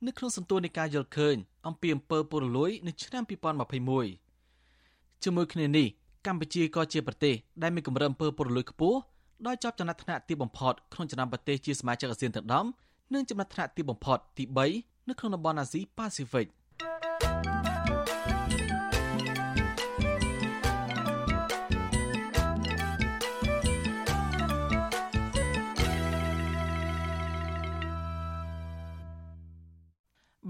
[0.07, 1.37] នៅក្នុងសន្ទុះនៃការយល់ឃើញ
[1.67, 5.87] អំពីអំពើពុករលួយនៅឆ្នាំ2021ជាមួយគ្នានេះ
[6.27, 8.99] កម្ពុជាក៏ជាប្រទេសដែលមានកម្រិតអំពើពុករលួយខ្ពស់
[9.47, 14.45] ដោយជាប់ចំណាត់ថ្នាក់ទីបំផុតក្នុងចំណោមប្រទេសជាសមាជិកអាស៊ានទាំង10និងចំណាត់ថ្នាក់ទីបំផុតទី
[14.77, 16.47] 3នៅក្នុងតំបន់អាស៊ីប៉ាស៊ីហ្វិក។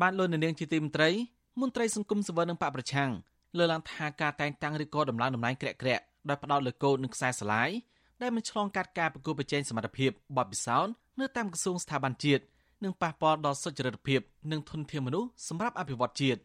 [0.00, 1.10] បានលោកនាងជាទីមន្ត្រី
[1.60, 3.10] មន្ត្រីសង្គមសវននិងបកប្រឆាំង
[3.56, 7.70] លើកឡើងថាការតែងតាំងឬក៏ដំឡើងតំណែងក្រាក់ក្រាក់ដោយផ្ដោតលើកូដនិងខ្សែស្រឡាយ
[8.22, 10.86] ដែលមិនឆ្លងកាត់ការប្រគល់ប្រជែងសមត្ថភាពបបិសោន
[11.20, 12.42] នៅតាមក្រសួងស្ថាប័នជាតិ
[12.84, 14.20] និងប៉ះពាល់ដល់សុចរិតភាព
[14.52, 16.40] និងធនធានមនុស្សសម្រាប់អភិវឌ្ឍជាតិ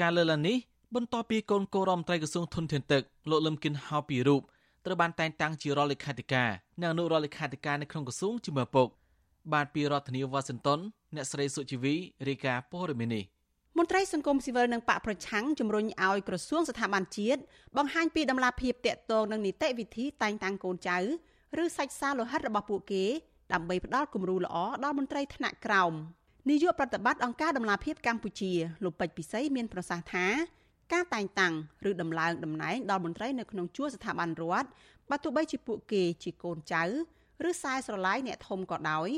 [0.00, 0.56] ការលើកឡើងនេះ
[0.94, 4.42] បន្ទាប់ពីកូនកូររដ្ឋមន្ត្រីក្រសួងធនធានទឹកលោកលឹមគិនហៅពីរូប
[4.84, 8.88] ត្រូវបានតែងតាំងជារដ្ឋលេខាធិការនិងអនុរដ្ឋលេខាធិការនៅក្នុងក្រសួងជាមួយឪពុក
[9.52, 10.80] បានពីរដ្ឋធានីវ៉ាស៊ីនតោន
[11.16, 11.94] អ្នកស្រីសុជីវី
[12.28, 13.24] រាយការណ៍ព័ត៌មាននេះ
[13.78, 17.40] មន្ត្រីសង្គមស៊ីវិលនិងបកប្រឆាំងជំរុញឲ្យក្រសួងស្ថាប័នជាតិ
[17.76, 20.98] បង្ហាញពីដំណាភាពតាក់ទងនឹងនីតិវិធីតែងតាំងកូនចៅ
[21.62, 23.04] ឬសាច់សារលោហិតរបស់ពួកគេ
[23.52, 25.92] ដើម្បីផ្ដល់គំរូល្អដល់មន្ត្រីថ្នាក់ក្រោម
[26.50, 28.52] នាយកប្រតិបត្តិអង្គការដំណាភាពកម្ពុជា
[28.84, 30.26] លោកពេជ្រពិសីមានប្រសាសន៍ថា
[30.92, 31.54] ការតែងតាំង
[31.90, 34.68] ឬដំឡើងតំណែងដល់មន្ត្រីនៅក្នុងជួរស្ថាប័នរដ្ឋ
[35.10, 36.84] បើទោះបីជាពួកគេជាកូនចៅ
[37.48, 39.08] ឬខ្សែស្រឡាយអ្នកធំក៏ដោយ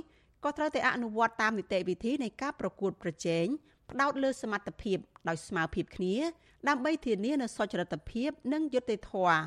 [0.45, 3.47] ក៏ត្រូវតែអនុវត្តតាមនីតិវិធីនៃការប្រកួតប្រជែង
[3.91, 6.17] ផ្ដោតលើសមត្ថភាពដោយស្មារភាពគ្នា
[6.69, 9.41] ដើម្បីធានានូវសុចរិតភាព និងយុត្តិធម៌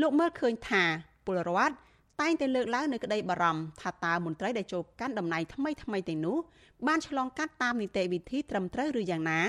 [0.00, 0.84] លោកមើលឃើញថា
[1.26, 1.74] ពលរដ្ឋ
[2.20, 6.38] តែងតែលើកឡើងនៅក្តីបារម្ភថាតើមន្ត្រីដែលចូលកាន់តំណែងថ្មីថ្មីទាំងនោះ
[6.86, 9.40] បានឆ្លងកាត់តាមនីតិវិធីត្រឹមត្រូវឬយ៉ាងណា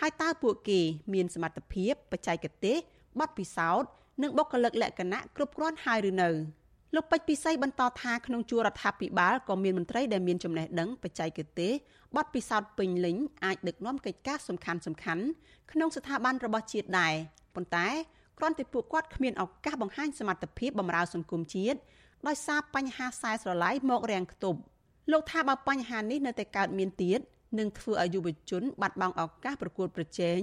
[0.00, 0.80] ហើយតើពួកគេ
[1.14, 2.76] មានសមត្ថភាពបច្ចេកទេស
[3.20, 3.88] បទពិសោធន៍
[4.22, 6.30] និងបុគ្គលិកលក្ខណៈគ្រប់គ្រាន់ហើយឬនៅ។
[6.94, 11.72] លោកពេជ្រពិសីបន្តថាក្នុងជួររដ្ឋាភិបាលក៏មានមន្ត្រីដែលមានចំណេះដឹងបច្ចេកទេស
[12.16, 15.24] បទពិសោធន៍ពេញលេញអាចដឹកនាំកិច្ចការសំខាន់សំខាន់
[15.72, 17.14] ក្នុងស្ថាប័នរបស់ជាតិដែរ
[17.54, 17.88] ប៉ុន្តែ
[18.38, 21.78] គ្រាន់តែពួកគាត់គ្មានឱកាសបង្ហាញសមត្ថភាពបម្រើសង្គមជាតិ
[22.26, 24.58] ដោយសារបញ្ហាខ្សែស្រឡាយមករាំងខ្ទប់
[25.12, 27.20] លោកថាបើបញ្ហានេះនៅតែកើតមានទៀត
[27.58, 30.40] នឹងធ្វើឲ្យយុវជនបាត់បង់ឱកាសប្រកួតប្រជែង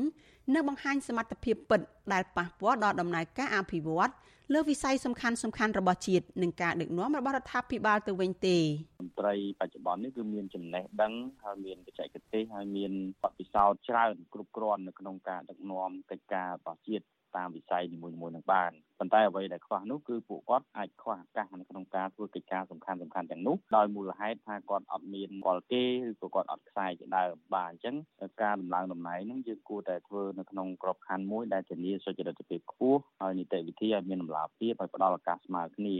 [0.54, 1.82] និងបង្ហាញសមត្ថភាពពិត
[2.14, 4.12] ដែលប៉ះពាល់ដល់ដំណើរការអភិវឌ្ឍ
[4.54, 8.58] លើវិស័យសំខាន់សំខាន់របស់ជាតិនិងការដឹកនាំរបស់រដ្ឋាភិបាលទៅវិញទេ
[9.02, 12.92] មន្ត្រីបច្ចុប្បន្ននេះគឺមានចំណេះដឹងហើយមានបច្ចេកទេសហើយមាន
[13.24, 27.96] បទពិសោធន៍ច្រើនគ្រប់គ្រាន់នៅក្នុងការដឹកនាំកិច្ចការរបស់ជាតិ តាមវិស័យនីមួយៗនឹងបានប៉ុន្តែអ្វីដែលខ្វះនោះគឺពួកគាត់អាចខ្វះឱកាសនៅក្នុងការធ្វើកិច្ចការសំខាន់សំខាន់ទាំងនោះដោយមូលហេតុថាគាត់អត់មានពលគេឬក៏គាត់អត់ខ្សែជាដើមបាទអញ្ចឹង
[28.42, 35.96] ការដំឡើងតំណែងហ្នឹងយើងគួរតែធ្វើនៅក្នុងក្របខ័ណ្ឌមួយដែលធានាសុចរិតភាពខ្ពស់ហើយនីតិវិធីឲ្យមានតម្លាភាពហើយផ្ដល់ឱកាសស្មើគ្នា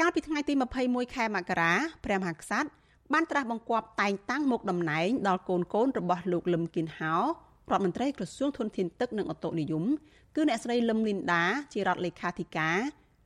[0.00, 1.72] កាលពីថ្ងៃទី21ខែមករា
[2.04, 2.70] ព្រះមហាក្សត្រ
[3.12, 7.16] បានត្រាស់បង្គាប់តែងតាំងមុខតំណែងដល់កូនកូនរបស់លោកលឹមគៀនហោ
[7.70, 9.84] រដ្ឋមន្ត្រីក្រសួងធនធានទឹកនិងអូតូនិយម
[10.36, 12.78] គឺអ្នកស្រីលឹមលីនដាជារដ្ឋលេខាធិការ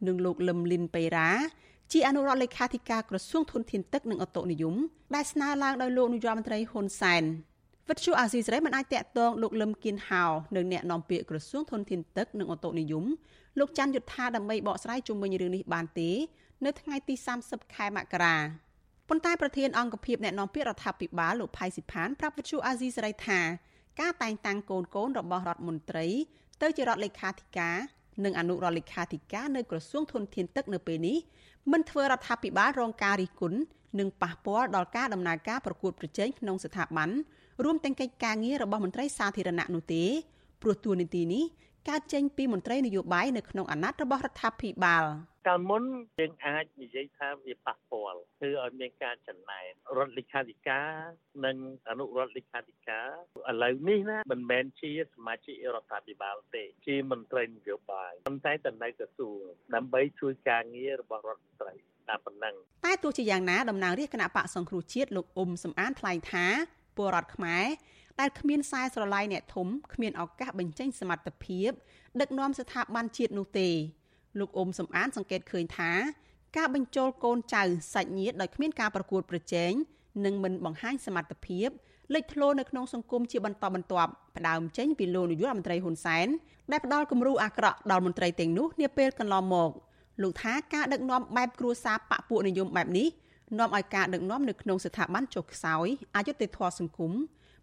[0.07, 1.31] និងលោកលឹមលីនបេរ៉ា
[1.93, 4.75] ជាអនុរដ្ឋលេខាធិការក្រសួងធនធានទឹកនិងអូតូនិយម
[5.15, 7.25] ដែលស្នើឡើងដោយលោកនាយរដ្ឋមន្ត្រីហ៊ុនសែន
[7.89, 10.25] វិទ្យុអាស៊ីសេរីមិនអាចតាក់ទងលោកលឹមគៀនហៅ
[10.57, 13.05] នៅអ្នកនាំពាក្យក្រសួងធនធានទឹកនិងអូតូនិយម
[13.59, 16.11] លោកច័ន្ទយុធាដើម្បីបកស្រាយជុំវិញរឿងនេះបានទេ
[16.65, 18.37] នៅថ្ងៃទី30ខែមករា
[19.09, 23.41] ប៉ុន្តែប្រធានអង្គភិបអ្នកនាំពាក្យរដ្ឋាភិបាលលោកផៃសិផានប្រាប់វិទ្យុអាស៊ីសេរីថា
[24.01, 26.07] ការតែងតាំងកូនកូនរបស់រដ្ឋមន្ត្រី
[26.63, 27.77] ទៅជារដ្ឋលេខាធិការ
[28.25, 31.17] និងអនុរដ្ឋលេខាធិការនៅក្រសួងធនធានទឹកនៅពេលនេះ
[31.73, 33.59] មិនធ្វើរដ្ឋាភិបាលរងការរិះគន់
[33.99, 37.11] និងប៉ះពាល់ដល់ការដំណើរការប្រកួតប្រជែងក្នុងស្ថាប័ន
[37.65, 40.05] រួមទាំងកិច្ចការងាររបស់មន្ត្រីសាធារណៈនោះទេ
[40.63, 41.45] ព្រោះទួលនីតិនេះ
[41.89, 45.05] កើតចេញពីមន្ត្រីនយោបាយនៅក្នុងអាណត្តិរបស់រដ្ឋាភិបាល
[45.47, 45.83] កាលមុន
[46.21, 50.91] យើងអាចនិយាយថាវាប៉ះពាល់គឺឲ្យមានការចំណែនរដ្ឋលេខាធិការ
[51.45, 51.57] និង
[51.89, 53.09] អនុរដ្ឋលេខាធិការ
[53.51, 59.41] ឥឡូវនេះណាមិនមែនជាសមាជិករដ្ឋាភិបាលទេ ជាមន្ត្រីនយោបាយប៉ុន្តែតែនៅក្រសួង
[59.75, 61.75] ដើម្បីជួយការងាររបស់រដ្ឋមន្ត្រី
[62.09, 62.55] តែប៉ុណ្ណឹង
[62.85, 66.47] តែទោះជាយ៉ាងណាតំណាងរាជគណៈបកសង្គ្រោះជាតិលោកអ៊ុំសំអានថ្លែងថា
[66.97, 67.67] ពលរដ្ឋខ្មែរ
[68.21, 71.71] ដែលគ្មានខ្សែស្រឡាយអ្នកធំគ្មានឱកាសបញ្ចេញសមត្ថភាព
[72.21, 73.71] ដឹកនាំស្ថាប័នជាតិនោះទេ
[74.39, 75.93] លោកអ៊ុំសំអានសង្កេតឃើញថា
[76.57, 77.63] ការបញ្ចូលកូនចៅ
[77.95, 79.73] សាច់ញាតិដោយគ្មានការប្រកួតប្រជែង
[80.25, 81.69] និងមិនបង្ហាញសមត្ថភាព
[82.15, 86.27] លេចធ្លោនៅក្នុងសង្គមជាបន្តបន្ទាប់ផ្ដើមចេញពីលោកនាយករដ្ឋមន្ត្រីហ៊ុនសែន
[86.71, 89.71] ដែលផ្ដល់គំរូអាក្រក់ដល់មន្ត្រីទាំងនោះនាពេលកន្លងមក
[90.23, 93.09] លោកថាការដឹកនាំបែបគ្រួសារបពពួកនិយមបែបនេះ
[93.59, 97.13] នាំឲ្យការដឹកនាំនៅក្នុងស្ថាប័នចុះខ្សោយអយុត្តិធម៌សង្គម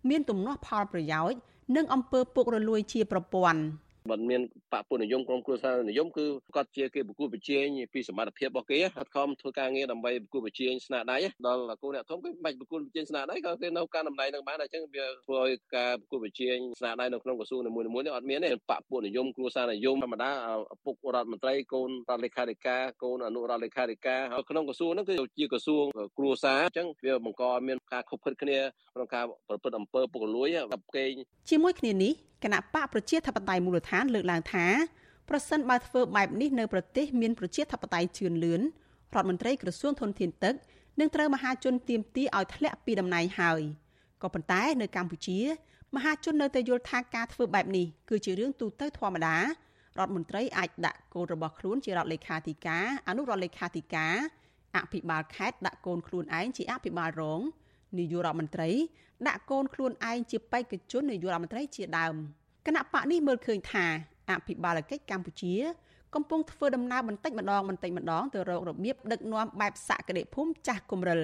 [0.10, 1.40] មានទំនាស់ផលប្រយោជន៍
[1.76, 3.62] និងអំពើពុករលួយជាប្រព័ន្ធ
[4.10, 4.42] មិនមាន
[4.74, 20.32] បពុនិយមក្រុមគ្រួសារនិយមគឺគាត់ជាគេប្រគួតប្រជែងពីសមត្ថភាពរបស់គេអត់ខំធ្វើការងារដើម្បីប្រគួតប្រជែងស្នាដៃដល់គូអ្នកធំគេមិនបាច់ប្រគួតប្រជែងស្នាដៃក៏គេនៅការតំណែងនឹងបានអញ្ចឹងវាធ្វើឲ្យការប្រគួតប្រជែងស្នាដៃនៅក្នុងក្រសួងនីមួយៗនេះអត់មានទេបពុនិយមគ្រួសារនិយមធម្មតា
[20.74, 25.86] ឪពុករដ្ឋមន្ត្រីកូនរដ្ឋលេខាធិការកូនអនុរដ្ឋលេខាធិការហើយក្នុងក្រសួងហ្នឹងគឺជាក្រសួង
[26.18, 28.58] គ្រួសារអញ្ចឹងវាបង្កឲ្យមានការខុបខិតគ្នា
[28.96, 31.14] ក្នុងការប្រព្រឹត្តអំពើពុករលួយដល់កេង
[31.50, 32.14] ជាមួយគ្នានេះ
[32.44, 34.66] គណៈបកប្រជាធិបតេយ្យមូលដ្ឋានលើកឡើងថា
[35.30, 38.64] ប្រសិនបើធ្វើបែបនេះនៅប្រទេសមានប្រជាធិបតេយ្យជឿនលឿនរ
[39.20, 40.56] ដ្ឋមន្ត្រីក្រសួងធនធានទឹក
[41.00, 43.62] នឹងត្រូវមហាជនទាមទារឲ្យធ្លាក់ពីតំណែងហើយ
[44.22, 45.40] ក៏ប៉ុន្តែនៅកម្ពុជា
[45.96, 49.42] មហាជននៅតែយល់ថាការធ្វើបែបនេះគឺជារឿងទូទៅធម្មតារ
[50.04, 54.16] ដ្ឋមន្ត្រីអាចដាក់កូនរបស់ខ្លួនជារដ្ឋលេខាធិការអនុរដ្ឋលេខាធិការ
[54.76, 57.42] អភិបាលខេត្តដាក់កូនខ្លួនឯងជាអភិបាលរង
[58.00, 58.70] នាយករដ្ឋមន្ត្រី
[59.28, 62.14] ដាក់កូនខ្លួនឯងជាបេក្ខជននាយករដ្ឋមន្ត្រីជាដើម
[62.66, 63.86] គណៈបកនេះមើលឃើញថា
[64.30, 65.54] អភិបាលកិច្ចកម្ពុជា
[66.16, 71.22] កំពុងធ្វើដំណើរបន្តិចម្ដងបន្តិចម្ដងទៅរករបៀបដឹកនាំបែបសក្តិភូមិចាស់គំរិល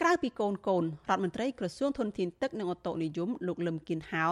[0.00, 4.26] ក្រៅពីកូនកូនរដ្ឋមន្ត្រីក្រសួងធនធានទឹកនិងអូតូនិយមលោកលឹមគៀនហៅ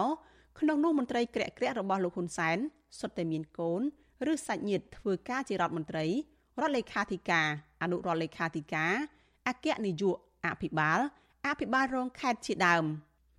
[0.59, 2.57] ក្នុងនោះមន្ត្រីក្រាក់ក្រាក់របស់លោកហ៊ុនសែន
[2.99, 3.81] សុទ្ធតែមានកូន
[4.31, 6.05] ឬសាច់ញាតិធ្វើការជារដ្ឋមន្ត្រី
[6.61, 7.47] រដ្ឋលេខាធិការ
[7.81, 8.93] អនុរដ្ឋលេខាធិការ
[9.47, 10.99] អគ្គនាយកអភិបាល
[11.47, 12.85] អភិបាលរងខេត្តជាដើម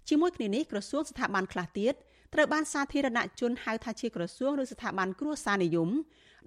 [0.08, 1.94] ជាមួយគ្នានេះក្រសួងស្ថាប័នខ្លះទៀត
[2.34, 5.88] ត្រូវបានសាធារណជនហៅថាជាក្រសួងឬស្ថាប័នគ្រួសារនិយម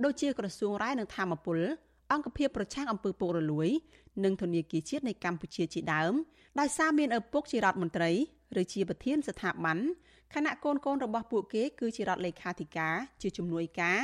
[0.03, 1.59] ដូចជាក្រសួងរាយនឹងធម្មពល
[2.11, 3.69] អង្គភាពប្រឆាំងអំពើពុករលួយ
[4.23, 6.13] និងធនាគារជាតិនៃកម្ពុជាជាដើម
[6.59, 8.11] ដោយសារមានឪពុកជារដ្ឋមន្ត្រី
[8.61, 9.77] ឬជាប្រធានស្ថាប័ន
[10.33, 13.99] ខណៈកូនកូនរបស់ពួកគេគឺជារដ្ឋលេខាធិការជាជំនួយការ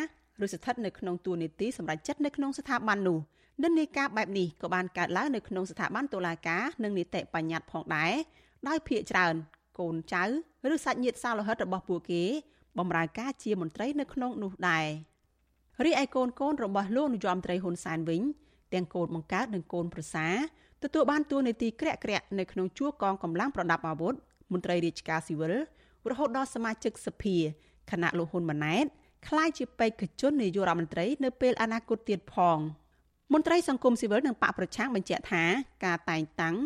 [0.45, 3.19] ឬស្ថិតនៅក្នុងតួនាទីសម្រាប់ចិត្តនៅក្នុងស្ថាប័ននោះ
[3.63, 8.13] និន្នាការបែបនេះក៏បានកើតឡើងនៅក្នុងស្ថាប័នតុលាការនិងនីតិបញ្ញត្តិផងដែរ
[8.67, 9.35] ដោយភាកច្រើន
[9.79, 10.23] កូនចៅ
[10.73, 12.23] ឬសាច់ញាតិសាលោហិតរបស់ពួកគេ
[12.79, 14.87] បម្រើការជាមន្ត្រីនៅក្នុងនោះដែរ
[15.85, 18.21] រីឯកូនកូនរបស់លោកនាយរដ្ឋមន្ត្រីហ៊ុនសែនវិញ
[18.73, 20.27] ទាំងកូនបង្កើតនិងកូនប្រសា
[20.83, 24.13] ទទួលបានតួនាទីក្រាក់ក្រាក់នៅក្នុងជួរកងកម្លាំងប្រដាប់អាវុធ
[24.53, 25.53] មន្ត្រីរាជការស៊ីវិល
[26.09, 27.37] រហូតដល់សមាជិកសភា
[27.91, 28.85] គណៈលោកហ៊ុនម៉ាណែត
[29.27, 32.59] ក្លាយជាបេក្ខជននាយករដ្ឋមន្ត្រីនៅពេលអនាគតទៀតផង
[33.33, 35.43] មន្ត្រីសង្គមស៊ីវិលនិងបកប្រឆាំងបញ្ជាក់ថា
[35.85, 36.57] ការតែងតាំង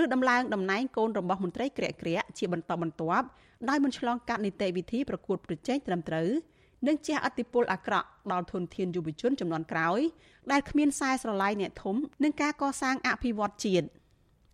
[0.00, 3.26] ឬដំឡើងតំណែងកូនរបស់មន្ត្រីក្រាក់ក្រាក់ជាបន្តបន្ទាប់
[3.68, 6.28] ដោយមិនឆ្លងកាត់នីតិវិធីប្រកួតប្រជែងត្រឹមត្រូវ
[6.86, 10.00] និងជះឥទ្ធិពលអាក្រក់ដល់ធនធានយុវជនចំនួនក្រោយ
[10.52, 13.86] ដែលគ្មានខ្សែស្រឡាយអ្នកធំនឹងការកសាងអភិវឌ្ឍជាតិ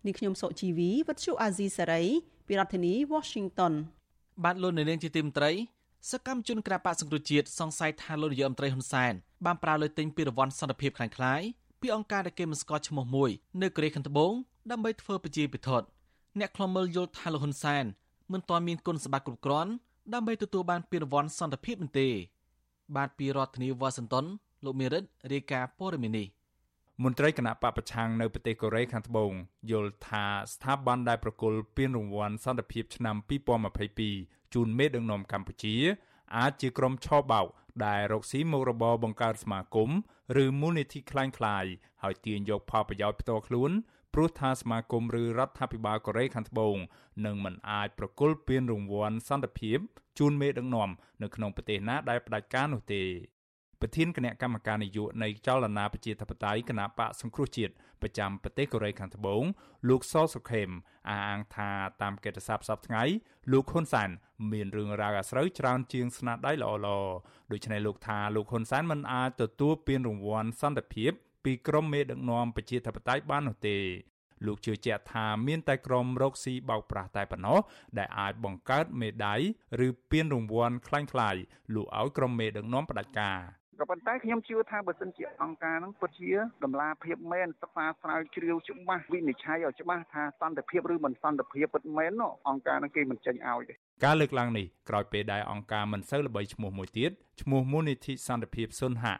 [0.06, 2.02] នេះខ្ញុំសុជីវីវិទ្យុអាស៊ីសេរី
[2.46, 3.72] ពីរដ្ឋធានី Washington
[4.44, 5.52] បាទលោកនៅនាងជាទីមត្រី
[6.10, 9.12] សកម្មជនក្រាបកសង្គ្រោះជាតិសង្ស័យថាលោកនាយរដ្ឋមន្ត្រីហ៊ុនសែន
[9.44, 11.42] បានប្រើលុយទិញពីរង្វាន់សន្តិភាពខ្លាំងខ្លាយ
[11.80, 13.30] ពីអង្គការដែលគេមិនស្គាល់ឈ្មោះមួយ
[13.62, 14.32] នៅកូរ៉េខាងត្បូង
[14.70, 15.86] ដើម្បីធ្វើប្រជាពិធដ្ឋ
[16.38, 17.84] អ្នកខ្លមើលយល់ថាលោកហ៊ុនសែន
[18.32, 19.70] មិនទាន់មានគុណសម្បត្តិគ្រប់គ្រាន់
[20.12, 22.08] ដើម្បីទទួលបានពានរង្វាន់សន្តិភាពនោះទេ
[22.96, 24.24] បាទពីរដ្ឋធានីវ៉ាស៊ីនតោន
[24.64, 26.26] លោកមេរិតរាយការណ៍ព័ត៌មាននេះ
[27.02, 29.32] មន្ត្រីគណៈបពប្រឆាំងនៅប្រទេសកូរ៉េខាងត្បូង
[29.70, 33.16] យល់ថាស្ថាប័នដែលប្រគល់ពានរង្វាន់សន្តិភាពឆ្នាំ
[33.84, 35.74] 2022ជូនមេដឹកនាំកម្ពុជា
[36.36, 37.46] អាចជាក្រុមឆោបបោក
[37.85, 39.89] ដែលរកស៊ីមុខរបរបង្កើតសមាគម
[40.43, 41.71] ឬមូលនិធិคล้ายៗ
[42.03, 43.71] ហើយទាញយកផលប្រយោជន៍ផ្ទាល់ខ្លួន
[44.13, 46.77] ព្រោះថាសមាគមឬរដ្ឋាភិបាលកូរ៉េខាងត្បូង
[47.25, 49.79] នឹងមិនអាចប្រគល់ពានរង្វាន់សន្តិភាព
[50.19, 50.89] ជូនមេដឹកនាំ
[51.23, 53.03] នៅក្នុងប្រទេសណាដែលផ្ដាច់ការនោះទេ
[53.81, 59.43] ប្រធានគណៈកម្មការនយោបាយនៃចលនាប្រជាធិបតេយ្យគណៈបកសង្គ្រោះជាតិប្រចាំប្រទេសកូរ៉េខាងត្បូង
[59.89, 60.69] លោកសសុខេម
[61.09, 63.03] អះអាងថាតាមកិត្តិស័ព្ទសប្តាហ៍ថ្ងៃ
[63.51, 64.09] លោកហ៊ុនសែន
[64.51, 66.79] មានរឿងរ៉ាវអាស្រូវច្រើនជាងស្នាដៃល្អៗ
[67.51, 71.11] ដូច្នេះលោកថាលោកហ៊ុនសែនមិនអាចទទួលពានរង្វាន់សន្តិភាព
[71.45, 73.77] ពីក្រុមមេដឹកនាំប្រជាធិបតេយ្យបាននោះទេ
[74.45, 77.59] លោកជឿជាក់ថាមានតែក្រុមរកស៊ីបោកប្រាស់តែប៉ុណ្ណោះ
[77.97, 79.41] ដែលអាចបង្កើតមេដាយ
[79.85, 81.41] ឬពានរង្វាន់คล้ายៗ
[81.75, 83.39] លក់ឲ្យក្រុមមេដឹកនាំផ្ដាច់ការ
[83.80, 86.32] ក៏ប៉ុន្តែខ្ញុំជឿថាបើសិនជាអង្គការហ្នឹងពិតជា
[86.64, 97.10] តម្លាភាពមែនសិក្សាស្រាវជ្រាវច្បាស់វិនិច្ឆ័យឲ្យច្បាស់ថាសន្តិភាពឬមិនសន្តិភាពពិតមែនអង្គការហ្នឹងគេមិនចេញឲ្យទេការលើកឡើងនេះក្រោយពេលដែលអង្គការមិនសូវល្បីឈ្មោះមួយទៀត
[97.42, 99.16] ឈ្មោះមូលនិធិសន្តិភាពសុនហៈ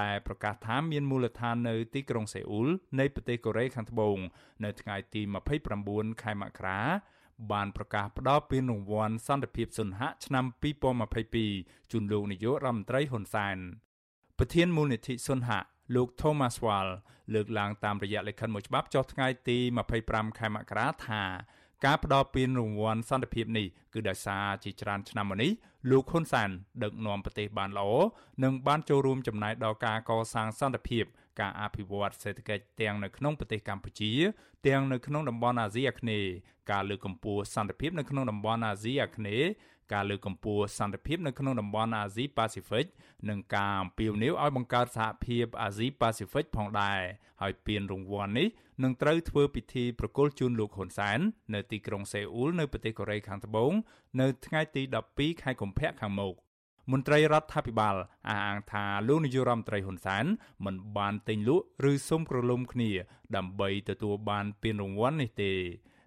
[0.00, 4.18] ដែលប្រកាសថាមានមូលដ្ឋាននៅទីក្រុងសេអ៊ូលនៃប្រទេសកូរ៉េខាងត្បូង
[4.64, 5.22] នៅថ្ងៃទី
[5.72, 6.80] 29ខែមករា
[7.52, 10.44] បានប្រកាសផ្តល់ពានរង្វាន់សន្តិភាពសុនហៈឆ្នាំ
[11.18, 13.58] 2022ជូនលោកនាយករដ្ឋមន្ត្រីហ៊ុនសែន
[14.40, 15.60] ប្រធានមូលនិធិសុនហៈ
[15.94, 16.88] លោក Thomas Wall
[17.34, 19.58] លើកឡើងតាមរយៈលិខិតមួយច្បាប់ចុះថ្ងៃទី
[19.98, 21.22] 25ខែមករាថា
[21.84, 25.52] ការផ្ដល់ពានរង្វាន់សន្តិភាពនេះគឺដោយសារជាច្រើនឆ្នាំមកនេះ
[25.90, 26.50] លោកហ៊ុនសាន
[26.82, 27.88] ដឹកនាំប្រទេសបានល្អ
[28.44, 31.04] និងបានចូលរួមចំណែកដល់ការកសាងសន្តិភាព
[31.40, 34.12] ការអភិវឌ្ឍសេដ្ឋកិច្ចទាំងនៅក្នុងប្រទេសកម្ពុជា
[34.66, 36.30] ទាំងនៅក្នុងតំបន់អាស៊ីអាគ្នេយ៍
[36.70, 39.48] ការលើកកម្ពស់សន្តិភាពនៅក្នុងតំបន់អាស៊ីអាគ្នេយ៍
[39.92, 42.86] ការលើកកម្ពស់សន្តិភាពនៅក្នុងតំបន់អាស៊ីប៉ាស៊ីហ្វិក
[43.28, 47.00] និងការអំពាវនាវឲ្យបង្កើតសហភាពអាស៊ីប៉ាស៊ីហ្វិកផងដែរ
[47.42, 48.48] ហើយពានរង្វាន់នេះ
[48.82, 51.18] នឹងត្រូវធ្វើពិធីប្រគល់ជូនលោកហ៊ុនសែន
[51.54, 53.72] នៅទីក្រុងសេអ៊ូលនៅប្រទេសកូរ៉េខាងត្បូង
[54.20, 56.34] នៅថ្ងៃទី12ខែកុម្ភៈខាងមុខ
[56.92, 57.94] មន្ត្រីរដ្ឋាភិបាល
[58.28, 60.24] អះអាងថាលោកនាយករដ្ឋមន្ត្រីហ៊ុនសែន
[60.64, 62.90] មិនបានទិញលក់ឬសុំក្រឡុំគ្នា
[63.36, 65.52] ដើម្បីទទួលបានពានរង្វាន់នេះទេ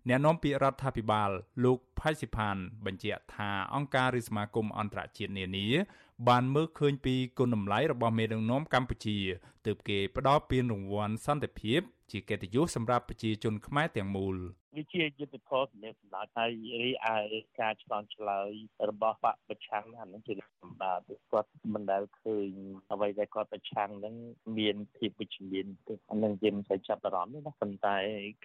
[0.08, 1.30] អ្នកនាំពាក្យរដ្ឋាភិបាល
[1.64, 5.68] លោកផៃស៊ីផានបញ្ជាក់ថាអង្គការឬសមាគមអន្តរជាតិនានា
[6.30, 9.18] បានមើលឃើញពីគុណតម្លៃរបស់មេដឹកនាំកម្ពុជា
[9.66, 14.36] ទើបគេផ្ដល់ពានរង្វាន់សន្តិភាព ជាកិត្តិយសសម្រាប់ប្រជាជនខ្មែរទាំងមូល
[14.76, 16.52] វាជាយុទ្ធធម៌សម្រាប់សម្ដៅហើយ
[16.84, 18.52] រីឯការឆ្លងឆ្លើយ
[18.90, 20.94] របស់បកប្រឆាំងអានឹងជាសម្ដៅ
[21.32, 22.50] គាត់មិនដែលឃើញ
[22.92, 24.16] អ្វីដែលគាត់ប្រឆាំងនឹង
[24.58, 27.98] មានភាពវិជ្ជមានទេអានឹងយើងមិនសូវចាប់អារម្មណ៍ទេណាប៉ុន្តែ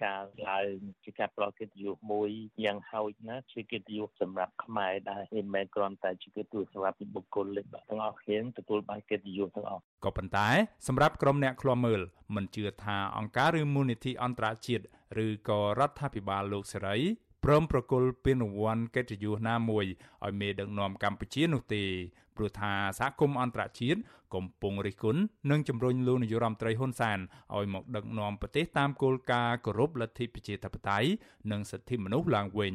[0.05, 2.31] ការឡើងជាការប្រកកិត្តិយសមួយ
[2.65, 10.49] យ៉ាងហោចណាជាកិត្តិយសសម្រាប់ខ្មែរដែរមិនមែនគ្រាន់តែជាកិត្តិយសសម្រាប់បុគ្គលទេបាទទាំងអស់គ្នាទទួលបានកិត្តិយសទាំងអស់ក៏ប៉ុន្តែ
[11.05, 12.01] សម្រាប់ក្រុមអ្នកឃ្លាំមើល
[12.35, 14.85] មិនជឿថាអង្គការឬមូលនិធិអន្តរជាតិ
[15.25, 16.97] ឬក៏រដ្ឋាភិបាលលោកសេរី
[17.45, 19.87] ព្រមប្រគល់ពានរង្វាន់កិត្តិយសណាមួយ
[20.25, 21.85] ឲ្យមេដឹកនាំកម្ពុជានោះទេ
[22.37, 24.01] ព្រោះថាសហគមន៍អន្តរជាតិ
[24.35, 27.19] កំពុងរិះគន់និងជំរុញលោកនាយរដ្ឋមន្ត្រីហ៊ុនសែន
[27.57, 31.09] ឲ្យមកដឹកនាំប្រទេសតាមគោលការណ៍គោរពលទ្ធិប្រជាធិបតេយ្យ
[31.51, 32.75] និងសិទ្ធិមនុស្សឡើងវិញ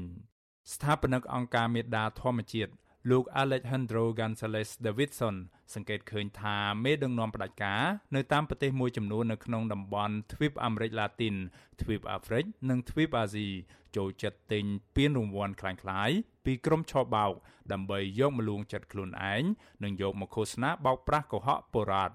[0.73, 2.71] ស្ថាបនិកអង្គការមេដាធម្មជាតិ
[3.10, 5.37] លោក Alejandro Gonzalez Davidson
[5.74, 7.82] សង្កេតឃើញថាមេដឹកនាំផ្ដាច់ការ
[8.14, 11.34] នៅតាមប្រទេសមួយចំនួននៅក្នុងតំបន់ទ្វីបអាមេរិកឡាទីន
[11.80, 13.48] ទ្វីបអាហ្វ្រិកនិងទ្វីបអាស៊ី
[13.96, 14.64] ចូលចិត្តទិញ
[14.96, 17.32] ពានរង្វាន់คล้ายៗពីក្រុមឆោបោក
[17.72, 19.42] ដើម្បីយកមកលួងចិត្តខ្លួនឯង
[19.84, 22.10] និងយកមកឃោសនាបោកប្រាស់កុហកបុរាណ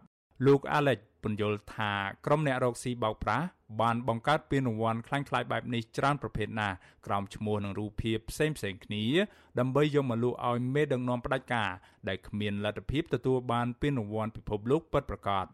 [0.46, 1.92] លោក Alex ពន្យល់ថា
[2.26, 3.48] ក្រុមអ្នករកស៊ីបោកប្រាស់
[3.81, 9.05] បានបង្កើតពានរង្វាន់ខ្លាំងខ្លាយបែបនេះច្រើនប្រភេទណាស់ក្រោមឈ្មោះនិងរូបភាពផ្សេងផ្សេងគ្នា
[9.59, 11.71] ដើម្បីយកមកលក់ឲ្យមេដឹកនាំផ្ដាច់ការ
[12.09, 15.47] ដែលគ្មានលទ្ធភាពទទួលបានពានរង្វាន់ពិភពលោកពិតប្រាកដ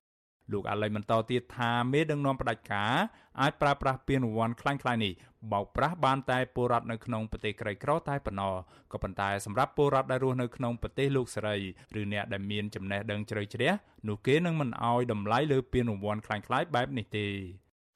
[0.52, 2.94] លោកអាឡៃបន្តទៀតថាមេដឹកនាំផ្ដាច់ការ
[3.40, 5.12] អាចប្រើប្រាស់ពានរង្វាន់ខ្លាំងៗនេះ
[5.52, 8.54] បោកប្រាស់បានតែពលរដ្ឋនៅក្នុងប្រទេសក្រីក្រតែប៉ុណ្ណោះ
[8.92, 11.56] ក៏ប៉ុន្តែសម្រាប់ពលរដ្ឋដែលរស់នៅក្នុងប្រទេសលោកសេរី
[12.00, 13.72] ឬអ្នកដែលមានចំណេះដឹងជ្រៅជ្រះ
[14.08, 17.26] នោះគេនឹងមិនអោយតម្លៃលើពានរង្វាន់ខ្លាំងៗបែបនេះទេ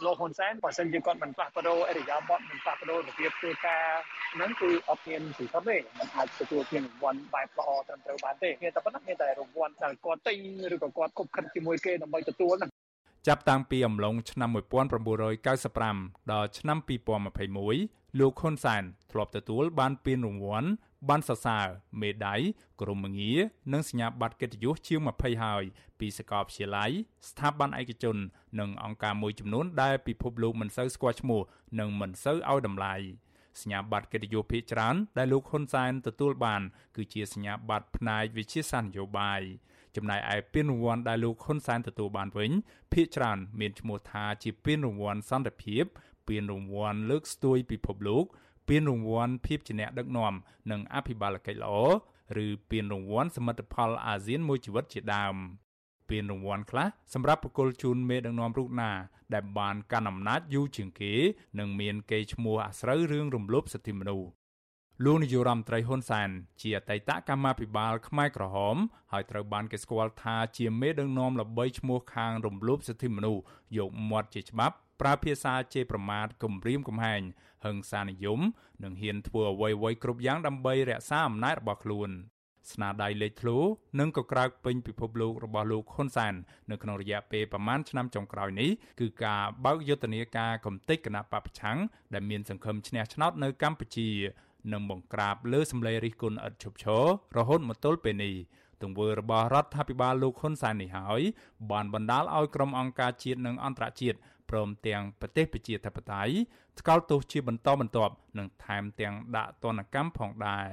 [0.04, 3.84] លោកហ៊ុនសែនបើសិនជាគាត់មិនផ្លាស់ប្ដូរអរិយាប័ត្រមិនផ្លាស់ប្ដូររបៀបធ្វើការ
[4.34, 10.38] ហ្នឹងគឺអត់មានសិទ្ធិទេមិនអាចទទួលពានរង្វាន់បែបល្អត្រឹមត្រូវបានទេមានតែប៉ុណ្ណឹងមានតែរង្វាន់ដែលគាត់ទិញ
[10.74, 12.70] ឬក៏គាត់គប់ខិតជាមួយគេដើម្បីទទួលហ្នឹង
[13.28, 14.50] ចាប់តាំងពីអំឡុងឆ្នាំ
[15.60, 16.78] 1995ដល់ឆ្នាំ
[17.44, 20.68] 2021លោកហ៊ុនសែនធ្លាប់ទទួលបានពានរង្វាន់
[21.08, 21.66] បានសរសើរ
[22.00, 22.40] មេដាយ
[22.80, 23.38] ក្រុមងារ
[23.72, 25.64] និងសញ្ញាបត្រកិត្តិយសជាង20ហើយ
[26.00, 26.90] ពីសាកលវិទ្យាល័យ
[27.28, 28.16] ស្ថាប័នឯកជន
[28.60, 31.40] និងអង្គការមួយចំនួនដែលពិភពលោកមិនសូវស្គាល់ឈ្មោះ
[31.80, 32.94] និងមិនសូវឲ្យតម្លៃ
[33.60, 36.62] សញ្ញាបត្រកិត្តិយសភាគច្រើនដែលលោកហ៊ុនសែនទទួលបាន
[36.96, 39.40] គឺជាសញ្ញាបត្រផ្នែកវិជាសាស្ត្រនយោបាយ
[39.96, 42.50] ចំណែកឯពានរង្វាន់ដែលលោកហ៊ុនសែនទទួលបានវិញ
[42.92, 45.84] ភាគច្រើនមានឈ្មោះថាជាពានរង្វាន់សន្តិភាព
[46.28, 48.24] ពានរង្វាន់លើកស្ទួយពិភពលោក
[48.68, 50.34] ពានរង្វាន់ភាពជាអ្នកដឹកនាំ
[50.70, 51.74] និងអភិបាលកិច្ចល្អ
[52.44, 55.36] ឬពានរង្វាន់សមិទ្ធផលអាស៊ានមួយជីវិតជាដើម
[56.10, 58.90] ពានរង្វាន់ខ្លះសម្រាប់ប្រគល់ជូនមេដឹកនាំរូបណា
[59.34, 61.12] ដែលបានកាន់អំណាចយូរជាងគេ
[61.58, 64.28] និងមានកេរ្តិ៍ឈ្មោះអាស្រូវរឿងរំលោភសិទ្ធិមនុស្ស
[65.04, 68.76] លោកនាយរដ្ឋមន្ត្រីហ៊ុនសែនជាអតីតកម្មាភិបាលខ្មែរក្រហម
[69.12, 73.42] ហើយត្រូវបានគេស្គាល់ថាជាមេដឹកនាំល្បីឈ្មោះខាងរំលោភសិទ្ធិមនុស្ស
[73.78, 77.22] យកមាត់ជាច្បាប់ ប្រើភាសាជេរប្រមាថគំរាមកំហែង
[77.64, 78.40] ហិង្សានិយម
[78.84, 82.10] និងហ៊ានធ្វើអ្វីៗគ្រប់យ៉ាងដើម្បីរក្សាអំណាចរបស់ខ្លួន
[82.72, 83.58] ស្នាដៃលេចធ្លោ
[84.00, 86.34] និងក៏ក្រើកពេញពិភពលោករបស់លោកហ៊ុនសែន
[86.70, 91.78] នៅក្នុងរយៈពេលប្រមាណឆ្នាំចុងក្រោយនេះគឺការបើកយុទ្ធនាការកំទេចគណៈបពប្រឆាំង
[92.14, 94.08] ដែលមានសង្ឃឹមឈ្នះឆ្នោតនៅកម្ពុជា
[94.72, 97.04] និងបង្ក្រាបលើសម្លេងរិះគន់ឥតឈប់ឈរ
[97.36, 98.34] រហូតមកទល់ពេលនេះ
[98.82, 101.22] ទង្វើរបស់រដ្ឋាភិបាលលោកហ៊ុនសែននេះហើយ
[101.70, 104.18] បានបណ្ដាលឲ្យក្រុមអង្គការជាតិនិងអន្តរជាតិ
[104.54, 106.34] ព្រមទាំងប្រទេសប្រជាធិបតេយ្យ
[106.80, 110.68] ថ្កោលទោសជាបន្តបន្ទាប់និងថែមទាំងដាក់ទណ្ឌកម្មផងដែរ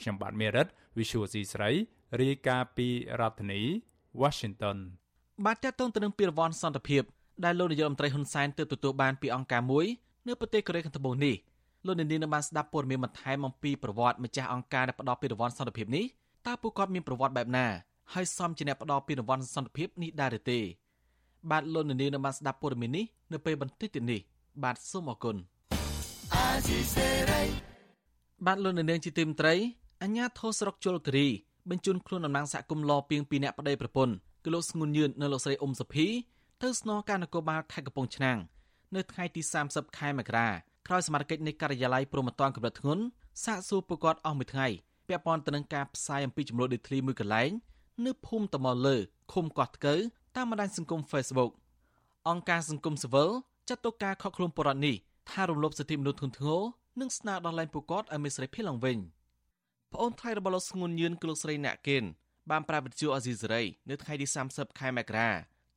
[0.00, 0.66] ខ្ញុំបាទមេរិត
[0.98, 1.70] Visual C ស្រី
[2.20, 2.88] រាយការណ៍ពី
[3.20, 3.62] រដ្ឋធានី
[4.22, 4.78] Washington
[5.46, 7.02] បាទតើតើទៅនឹងពីរវ័នសន្តិភាព
[7.44, 9.86] ដែលលោកនាយករដ្ឋមន្ត្រីហ៊ុនសែនទើបទទួលបានពីអង្គការមួយ
[10.26, 11.36] នៅប្រទេសកូរ៉េខាងត្បូងនេះ
[11.86, 16.04] លោកនាងនឹងបានស្ដាប់ព័ត៌មានបន្ថែមអំពីប្រវត្តិម្ចាស់អង្គការដែលផ្ដល់ពីរវ័នសន្តិភាពនេះ
[16.46, 17.66] តើពួកគាត់មានប្រវត្តិបែបណា
[18.14, 20.60] ហើយសមជាអ្នកផ្ដល់ពីរវ័នសន្តិភាពនេះដែរឬទេ
[21.50, 24.20] បាទលោកនាងនឹងបានស្ដាប់ព័ត៌មាននេះនៅពេលបន្តិចទៀតនេះ
[24.64, 25.36] បាទសូមអរគុណ
[28.46, 29.54] បាទលោកនាងជាទីមត្រី
[30.02, 31.28] អញ្ញាធោស្រុកជលគិរី
[31.70, 36.06] បញ្ជូនខ្លួនតំណាងសហគមន៍លពីងពីអ្នកប្តីប្រពន្ធគឺលោកស្ងួនញឿននៅលោកស្រីអ៊ុំសុភី
[36.62, 38.38] ទៅស្នងការនគរបាលខេត្តកំពង់ឆ្នាំង
[38.94, 40.48] នៅថ្ងៃទី30ខែមករា
[40.86, 43.02] ក្រោយសមាជិកនៃការិយាល័យព្រមត្តនកម្រិតធ្ងន់
[43.44, 44.66] សាកសួរពួកគាត់អស់មួយថ្ងៃ
[45.08, 47.50] ពាក់ព័ន្ធទៅនឹងការផ្សាយអំពីចំនួនដីធ្លីមួយកន្លែង
[48.06, 48.96] នៅភូមិតមលើ
[49.32, 50.00] ឃុំកោះថ្កូវ
[50.36, 51.50] តាមបណ្ដាញសង្គម Facebook
[52.28, 53.30] អង្គការសង្គមស៊ីវិល
[53.68, 54.96] ចាត់ទុកការខកខ្លួនបរិវត្តនេះ
[55.30, 56.60] ថារំលោភសិទ្ធិមនុស្សធ្ងន់ធ្ងរ
[57.00, 58.98] និងស្នើដល់លែងពួកគាត់ឲ្យមានសេរីភាពឡើងវិញ
[59.92, 62.04] ប្អូនថ្លៃរបស់លោកស្ងួនញឿនគឺលោកស្រីណាក់កេន
[62.50, 65.28] បានប្រាប់វិទ្យុអាស៊ីសេរីនៅថ្ងៃទី30ខែមករា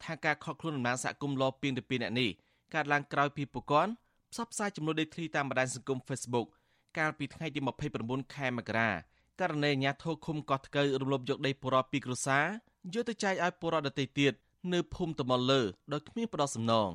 [0.03, 2.29] ថាការខកខ្លួនដំណើរសហគមន៍លពីងទៅពីអ្នកនេះ
[2.73, 3.91] កើតឡើងក្រោយពីពួកគាត់
[4.31, 6.47] ផ្សព្វផ្សាយចំនួនដេកឃ្លីតាមបណ្ដាញសង្គម Facebook
[6.97, 7.59] កាលពីថ្ងៃទី
[7.97, 8.89] 29ខែមករា
[9.39, 12.45] ករណីអាញាធរឃុំកោះថ្កូវរំលោភយកដីពលរដ្ឋពីគ្រួសារ
[12.93, 14.33] យកទៅចែកឲ្យពលរដ្ឋដទៃទៀត
[14.73, 15.61] នៅភូមិតមលលើ
[15.93, 16.89] ដោយគ្មានផ្ដោតសំណង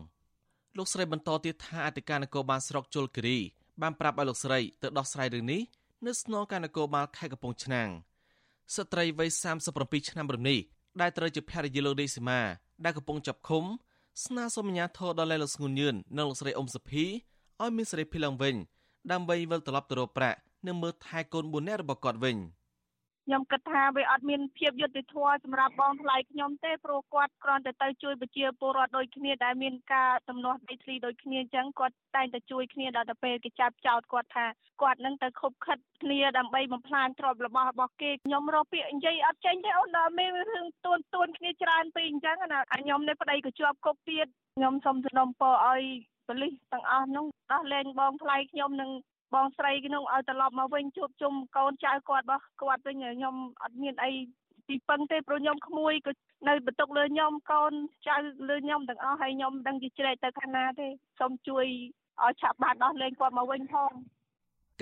[0.76, 3.38] លោកស្រីបន្តទៀតថាអធិការនគរបាលស្រុកជលគិរី
[3.82, 5.62] បានប្រាប់ឲ្យលោកស្រីទៅដោះស្រាយរឿងនេះ
[6.06, 7.88] នៅស្នងការនគរបាលខេត្តកំពង់ឆ្នាំង
[8.74, 9.28] ស្ត្រីវ័យ
[9.68, 10.58] 37ឆ្នាំរំនេះ
[11.00, 12.40] ដែលត្រូវជាភរិយាលោកដេស៊ីម៉ា
[12.84, 13.64] ដែលកំពុងចាប់ឃុំ
[14.24, 17.04] ស្នើសុំអាជ្ញាធរដល់លោកស្ងួនញឿននិងលោកស្រីអ៊ុំសុភី
[17.62, 18.54] ឲ្យមានសេរីភាពឡើងវិញ
[19.12, 22.36] ដើម្បីវិលត្រឡប់ទៅរកប្រាក់ និងមើលថែកូន4នាក់របស់គាត់វិញ។
[23.28, 34.46] ខ្ញុំគិតថាវាអត់មានភាពយុត្តិធម៌សម្រាប់បងថ្លៃខ្ញុំទេព្រោះគាត់គ្រាន់តែទៅជួយប្រជាពលរដ្ឋដូចគ្នាដែលមានការទំនាស់ដីធ្លីដូចគ្នាអញ្ចឹងគាត់តែងតែជួយគ្នាដល់ទៅពេលគេចាប់ចោតគាត់ថា
[34.82, 44.26] គាត់នឹងទៅខົບខិតគ្នាដើម្បីបំផ្លាញទ្រព្យរបស់របស់គេខ្ញុំរកពាក្យនិយាយអត់ចេញទេអូនដល់មានរឿងទួនទួនគ្នាច្រើនពេកអញ្ចឹងណាខ្ញុំនៅប្តីក៏ជាប់គុកទៀត
[44.56, 45.82] ខ្ញុំសូមសនំពរឲ្យ
[46.28, 48.90] ប៉ូលីសទាំងអស់នោះដោះលែងបងថ្លៃខ្ញុំនឹង
[49.34, 54.10] បងស្រីខ្ញុំឲ្យត្រឡប់មកវិញជួបជុំកូនចៅគាត់របស់គាត់វិញខ្ញុំអត់មានអី
[54.68, 56.12] ពីពឹងទេព្រោះខ្ញុំក្មួយក៏
[56.48, 57.72] នៅបន្ទុកលើខ្ញុំកូន
[58.08, 58.16] ចៅ
[58.48, 60.88] លើខ្ញុំទាំងអស់ហើយខ្ញុំមិនដឹងជាជ្រែកទៅខាងណាទេ
[61.20, 61.66] សូមជួយ
[62.22, 63.92] ឲ្យឆាប់បានដោះលែងគាត់មកវិញផង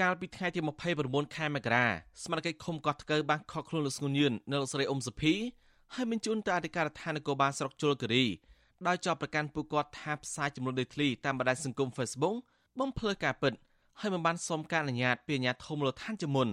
[0.00, 0.60] កាលពីថ្ងៃទី
[0.98, 1.86] 29ខែមករា
[2.22, 5.34] សមាជិកឃុំកោះថ្កូវបានខកខ្លួនលោកស្ងួនញឿននៅលោកស្រីអ៊ុំសុភី
[5.94, 8.24] ហើយបញ្ជូនទៅអធិការដ្ឋាននគរបាលស្រុកជលគិរី
[8.86, 12.36] ដោយចោទប្រកាន់ពួកគាត់ថាផ្សាយចំនួនដីធ្លីតាមបណ្ដាញសង្គម Facebook
[12.80, 13.52] បំភ្លឺការពិត
[14.00, 16.48] ហើយមិនបានសុំការអនុញ្ញាតពីអាជ្ញាធរមូលដ្ឋានជាមុន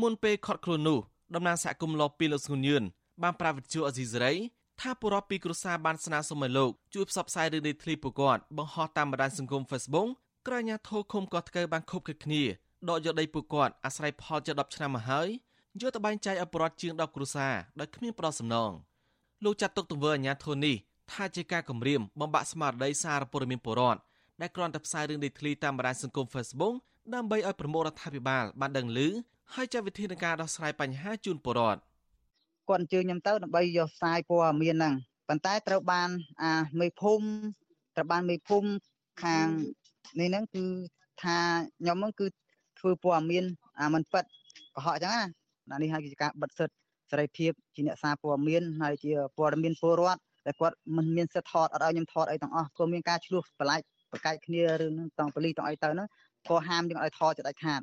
[0.00, 0.98] មុនពេលខត់ខ្លួននោះ
[1.34, 2.82] តំណាងសហគមន៍លពីលោកស្ងួនញឿន
[3.22, 4.34] បានប្រាវិទ្យាអេស៊ីសេរី
[4.80, 10.08] ថាពលរដ្ឋពីគ្រួសារបានស្នើសុំឲ្យលោកជួយផ្សព្វផ្សាយរឿងដីធ្លីពួកគាត់បង្ហោះតាមបណ្ដាញសង្គម Facebook
[10.46, 12.42] ក្រោយអាជ្ញាធរឃុំកោះថ្កូវបានខົບខិតគ្នា
[12.88, 15.28] ដកយកដីពួកគាត់អាស្រ័យផលជា10ឆ្នាំមកហើយ
[15.80, 18.70] យកទៅបែងចែកឲ្យពលរដ្ឋជាង10គ្រួសារដោយគ្មានប្រសំណង
[19.44, 20.76] លោកចាត់ទុកទង្វើអាជ្ញាធរនេះ
[21.12, 24.00] ថាជាការគំរាមបំបាក់ស្មារតីសារព័ត៌មានពលរដ្ឋ
[24.40, 26.74] ដែលគ្រាន់តែផ្សាយរឿងដីធ្លីតាមបណ្ដាញសង្គម Facebook
[27.14, 28.98] ដើម្បីឲ្យប្រមូលរដ្ឋាភិបាលបានដឹងឮ
[29.54, 31.80] ហើយចាត់វិធានការដោះស្រាយបញ្ហាជូនពលរដ្ឋ
[32.68, 34.94] គាត់អញ្ជើញខ្ញុំទៅដើម្បីយកផ្សាយព័ត៌មានហ្នឹង
[35.28, 36.08] ប៉ុន្តែត្រូវបាន
[36.42, 37.26] អាមេភូមិ
[37.96, 38.68] ត្រូវបានមេភូមិ
[39.22, 39.46] ខាង
[40.20, 40.64] នេះហ្នឹងគឺ
[41.22, 41.36] ថា
[41.80, 42.26] ខ្ញុំហ្នឹងគឺ
[42.78, 43.44] ធ្វើព័ត៌មាន
[43.80, 44.24] អាមិនប៉ិត
[44.74, 45.12] កុហកអញ្ចឹង
[45.70, 46.74] ណានេះហើយគឺជាការបិទសិទ្ធ
[47.10, 56.08] សេរីភាពជាអ្នកសារព័ត៌មានហើយជាព័ត៌មានពលរដ្ឋតែគាត់មិនមានសិទ្ធថតអត់ឲ្យខ្ញុំថតអីទាំងអស់ព្រោះមានការឆ្លោះបន្លាច់ ប្រកែកគ្នារឿងហ្នឹងតង់ប៉ូលីសតង់អីទៅហ្នឹង
[56.48, 57.80] ក៏ហាមយើងឲ្យថតចិត្តដាច់ខាត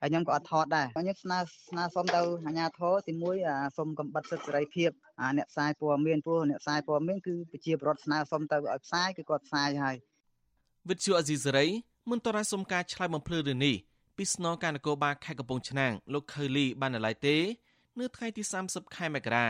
[0.00, 3.36] ហហើយខ្ញុំក៏អត់ថតដែរខ្ញុំស្នើស្នើសុំទៅអាជ្ញាធរទីមួយ
[3.76, 9.96] សុំកំបិតសិទ្ធិសេរីភាពអាអ្នកផ្សាយព័ត៌មានព្រោះអ្នកផ្សាយព័ត៌មានគឺប្រជាពលរដ្ឋស្នើសុំទៅឲ្យផ្សាយគឺគាត់ផ្សាយហើយ
[10.88, 11.66] វិទ្យុអេស៊ីសេរី
[12.10, 13.76] មិនតរសុំការឆ្លើយបំភ្លឺរឿងនេះ
[14.16, 17.36] ពីស្នងការនគរបាលខេត្តកំពង់ឆ្នាំងលោកខឺលីបាននៅឡើយទេ
[17.98, 19.48] នៅថ្ងៃទី30ខែមករា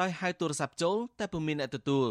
[0.00, 2.08] ដោយហៅទូរស័ព្ទចូលតែពុំមានអ្នកទទួល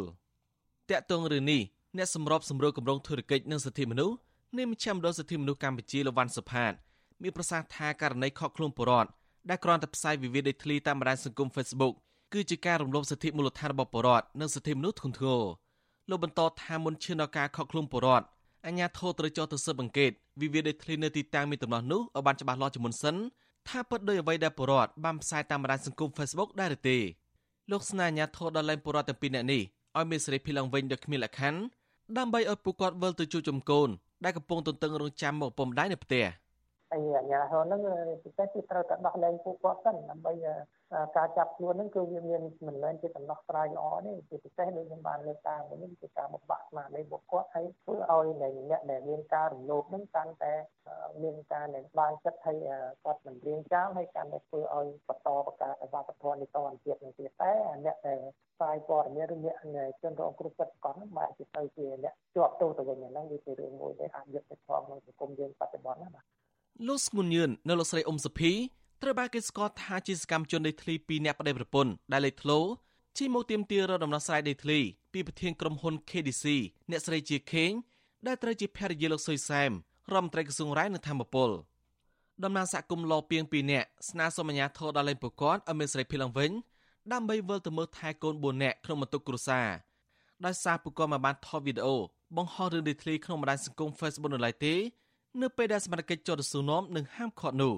[0.89, 1.61] តាក់ទងរឿងនេះ
[1.97, 4.15] អ្នកសម្របសម្រួលគម្រោងធុរកិច្ចនិងសិទ្ធិមនុស្ស
[4.57, 6.73] នៃមជ្ឈមណ្ឌលសិទ្ធិមនុស្សកម្ពុជាលវ៉ាន់សុផាត
[7.21, 9.09] មានប្រសាសន៍ថាករណីខកខ្លួនបរដ្ឋ
[9.49, 11.93] ដែលគ្រាន់តែផ្សាយវិវាទដីធ្លីតាមបណ្ដាញសង្គម Facebook
[12.33, 15.43] គឺជាការរំលោភសិទ្ធិមូលដ្ឋានរបស់បរដ្ឋនិងសិទ្ធិមនុស្សធ្ងន់ធ្ងរ
[16.09, 18.25] លោកបន្តថាមុនឈានដល់ការខកខ្លួនបរដ្ឋ
[18.65, 23.15] អញ្ញាធិត្រូវចោទទៅស៊ើបអង្កេតវិវាទដីធ្លីនៅទីតាំងមានដំណោះនោះឲ្យបានច្បាស់លាស់ជាមុនសិន
[23.69, 26.97] ថាពិតដោយអ្វីដែលបរដ្ឋបានផ្សាយតាមបណ្ដាញសង្គម Facebook ដែរឬទេ
[27.71, 29.61] លោកស្នើអាញាធរដល់លែងបរដ្ឋទាំងពីរនាក់នេះ
[29.97, 31.59] ឲ្យមានសេរីភាពឡើងវិញដោយគ្មានលក្ខខណ្ឌ
[32.17, 33.89] ដើម្បីឲ្យពួកគាត់វិលទៅជួបជុំកូន
[34.23, 36.25] ដែលកំពុងទន្ទឹងរង់ចាំមកពុំដៃនៅផ្ទះ
[36.91, 37.81] ហើយអាជ្ញាធរហ្នឹង
[38.23, 40.33] ពិសេសគឺត្រូវតែដោះលែងពួកគាត់សិនដើម្បី
[41.17, 50.53] ការចាប់ខ្លួនហ្នឹងគឺវាមានមិនមែនជាដំណោះស្រាយល្អទេជាពិសេសដូចខ្ញុំបានលើកតាមនេះគឺការបំបាក់ស្មារតីពួកគាត់ហើយធ្វើឲ្យអ្នកដែលមានការរំលោភហ្នឹងកាន់តែ
[51.23, 52.57] មានការដែលបានចិត្តហើយ
[53.03, 57.51] គាត់មិនរៀងចាលហើយកាន់តែធ្វើឲ្យបន្តបង្កើតវប្បធម៌នេះតទៅទៀតនឹងទៀតតែ
[57.85, 58.19] អ្នកដែល
[58.55, 59.55] ផ្សាយព័ត៌មានឬអ្នក
[60.01, 66.23] ជនរងគ្រោះចិត្តកង់ហ្នឹងបែរជាទៅជាអ្នកជាប់ទោសទៅវិញហ្នឹងវាជារឿងមួយដែលអាចយកទៅផងក្នុងសង្គមយើងបច្ចុប្បន្នណាបាទ
[66.87, 68.51] លោកស្ងួនញឿននៅលោកស្រីអ៊ុំសុភី
[69.01, 72.59] ត្រូវបានគេស្គាល់ថាជាសកម្មជនដីធ្លីពីរនាក់ប្តីប្រពន្ធដែលលេចធ្លោ
[73.17, 74.79] ជិះមកទៀមទារដំណោះស្រាយដីធ្លី
[75.13, 76.45] ពីប្រធានក្រុមហ៊ុន KDC
[76.89, 77.71] អ្នកស្រីជាខេង
[78.27, 79.71] ដែលត្រូវជាភរិយាលោកសុយសែម
[80.13, 81.49] រដ្ឋមន្ត្រីក្រសួងរាយនឹងធម្មពល
[82.43, 86.51] ដំណាងសហគមន៍លពីងពីរនាក់ស្នើសុំអាជ្ញាធរដល់លែងប្រកាសឲ្យមានសេរីភាពឡើងវិញ
[87.13, 89.67] ដើម្បីវិលទៅមើលថែកូន4នាក់ក្នុងបន្ទុកគ្រួសារ
[90.45, 91.97] ដោយសារពួកគាត់មកបានថតវីដេអូ
[92.37, 94.73] បង្ហោះរឿងដីធ្លីក្នុងបណ្ដាញសង្គម Facebook នៅឡើយទេ
[95.41, 97.73] នៅពេលដែលសមាជិកចុះទៅសួរនាំនិងហាមឃាត់នោះ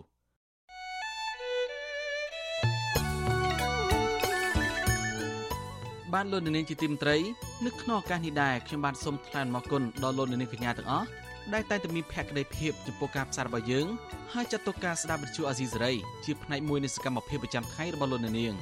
[6.14, 7.18] បានលោកនាងជាទីមត្រី
[7.66, 11.08] នៅក្នុងឱកាសនេះដែរខ្ញុំបានសូមថ្លែងអំណរគុណដល់លោកនាងកញ្ញាទាំងអស់
[11.54, 13.86] ដែលតែងតែមានភក្ដីភាពចំពោះការផ្សាយរបស់យើង
[14.34, 15.94] ហើយចាត់ទុកការស្ដាប់វិទ្យុអាស៊ីសេរី
[16.26, 18.54] ជាផ្នែកមួយនៃសកម្មភាពប្រចាំថ្ងៃរបស់លោកនាង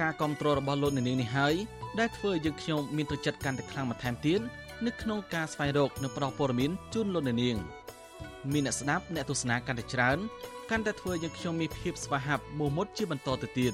[0.00, 1.54] ការគ្រប់គ្រងរបស់លោកនាងនេះហើយ
[1.98, 4.40] ដែលធ្វើឲ្យយើងខ្ញុំមានទឹកចិត្តកាន់តែខ្លាំងបន្ថែមទៀត
[4.86, 7.58] នៅក្នុងការស្វែងរកនិងប្រោសព័ត៌មានជូនលោកនាង
[8.52, 10.18] មានអ្នកស្ដាប់អ្នកទស្សនាកាន់តែច្រើន
[10.70, 13.72] កាន់តែធ្វើឲ្យយើងខ្ញុំមានភាពស្វាហាប់មោះមុតជាបន្តទៅទៀត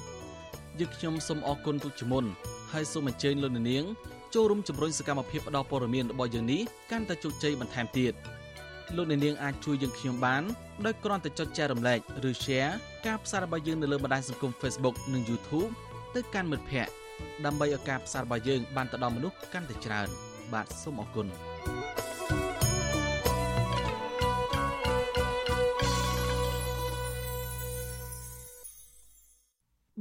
[0.79, 2.25] យើងខ្ញុំសូមអរគុណទុកជាមុន
[2.71, 3.85] ហើយសូមអញ្ជើញលោកនាង
[4.35, 6.61] ចូលរួមជំរុញសកម្មភាពផ្តល់ព័ត៌មានរបស់យើងនេះ
[6.91, 8.13] កាន់តែជោគជ័យបន្ថែមទៀត
[8.95, 10.43] លោកនាងអាចជួយយើងខ្ញុំបាន
[10.85, 11.99] ដោយគ្រាន់តែចុចចែករំលែក
[12.29, 12.71] ឬ Share
[13.05, 15.71] ការផ្សាយរបស់យើងនៅលើបណ្ដាញសង្គម Facebook និង YouTube
[16.15, 16.93] ទៅកាន់មិត្តភ័ក្តិ
[17.45, 20.07] ដើម្បីឲ្យការផ្សាយរបស់យើងបានទៅដល់មនុស្សកាន់តែច្រើន
[20.53, 21.27] បាទសូមអរគុណ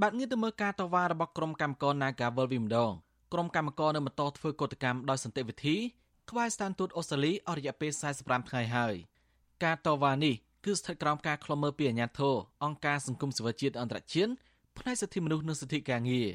[0.03, 2.93] បាទងាកទៅមើលការតវ៉ារបស់ក្រុមកម្មករ Nagawal វិញម្ដង
[3.33, 5.77] ក្រុមកម្មករនៅបន្តធ្វើកតកម្មដោយសន្តិវិធី
[6.31, 8.95] ថ្វាយស្ថានទូតអូស្ត្រាលីអស់រយៈពេល45ថ្ងៃហើយ
[9.65, 10.35] ការតវ៉ានេះ
[10.65, 12.35] គឺស្ថិតក្រោមការឃ្លាំមើលពីអាជ្ញាធរ
[12.65, 14.33] អង្គការសង្គមស៊ីវិលជាតិអន្តរជាតិ
[14.79, 16.29] ផ្នែកសិទ្ធិមនុស្សនិងសិទ្ធិការងារ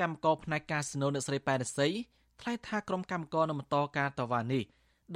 [0.00, 1.92] កម្មករផ្នែកកាស៊ីណូអ្នកស្រីប៉ែរស័យ
[2.40, 4.62] ថ្លែងថាក្រុមកម្មករនៅបន្តការតវ៉ានេះ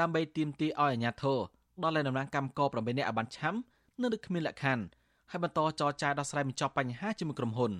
[0.00, 1.38] ដើម្បីទាមទារឲ្យអាជ្ញាធរ
[1.82, 3.54] ដល់លែងតំណាងកម្មករ8នាក់ឲ្យបានឆាំ
[4.00, 4.84] នៅនឹងគ្មានលក្ខខណ្ឌ
[5.30, 7.72] ហើយបន្តចរចាដោះស្រាយបញ្ចប់បញ្ហាជាមួយក្រុមហ៊ុន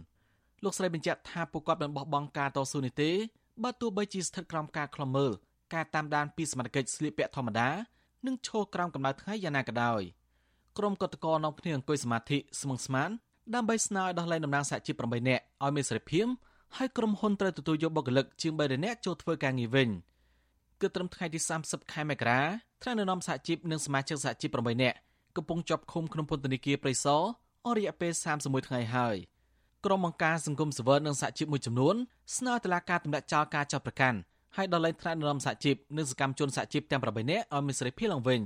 [0.65, 3.11] លោកស្រីបញ្ជាក់ថាពួកគាត់មិនបោះបង់ការតស៊ូនេះទេ
[3.63, 5.33] បើទោះបីជាស្ថិតក្រោមការខ្លំមើល
[5.75, 7.69] ការតាមដានពីសមត្ថកិច្ចស្លៀកពាក់ធម្មតា
[8.27, 10.03] និងឈរក្រោមកម្ដៅថ្ងៃយ៉ាងណាក៏ដោយ
[10.79, 13.11] ក្រុមកតកនាំគ្នាអង្គុយសមាធិស្មឹងស្មាន
[13.55, 16.27] ដើម្បីស្នើឲ្យដោះលែងតំណាងសហជីព8នាក់ឲ្យមានសេរីភាព
[16.77, 19.89] ហើយក្រុមហ៊ុនត្រូវទទួលយកបុគ្គលិកជាង3នាក់ចូលធ្វើការងារវិញ
[20.81, 22.41] គឺត្រឹមថ្ងៃទី30ខែមករា
[22.83, 24.99] ថ្នាក់ដឹកនាំសហជីពនិងសមាជិកសហជីព8នាក់
[25.39, 27.23] កំពុងជាប់ឃុំក្នុងពន្ធនាគារព្រៃសរ
[27.67, 29.17] អស់រយៈពេល31ថ្ងៃហើយ
[29.85, 31.95] ក្រុមអង្គការសង្គមស៊ីវិលនិងសហជីពមួយចំនួន
[32.37, 34.19] ស្នើតុលាការទម្លាក់ចោលការចាប់ប្រកាន់
[34.57, 38.41] ហើយដល់លែងថ្នាក់ដឹកនាំសហជីពនិងសកម្មជនសហជីពទាំង8នាក់ឲ្យមានសេរីភាពឡើងវិញ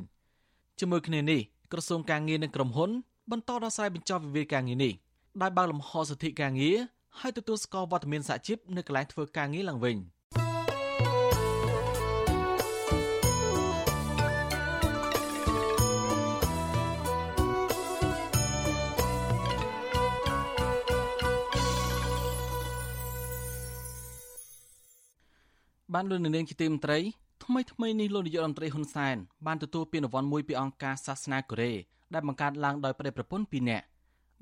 [0.80, 1.40] ជាមួយគ្នានេះ
[1.72, 2.90] ក្រសួងការងារនិងក្រុមហ៊ុន
[3.30, 4.92] បន្តដោះស្រាយបញ្ចប់វិវាទការងារនេះ
[5.42, 6.76] ដោយបើកលំហសិទ្ធិការងារ
[7.20, 9.96] ហើយទទួលស្គាល់វត្តមានសហជីពនៅកន្លែងធ្វើការងារឡើងវិញ។
[25.94, 26.98] បានលោកនាងជាទីមន្ត្រី
[27.44, 29.16] ថ្មីថ្មីនេះលោកនាយករដ្ឋមន្ត្រីហ៊ុនសែន
[29.46, 31.72] បានទទួលពានរង្វាន់មួយពីអង្គការសាសនាកូរ៉េ
[32.14, 33.84] ដែលបង្កើតឡើងដោយប្តីប្រពន្ធពីរនាក់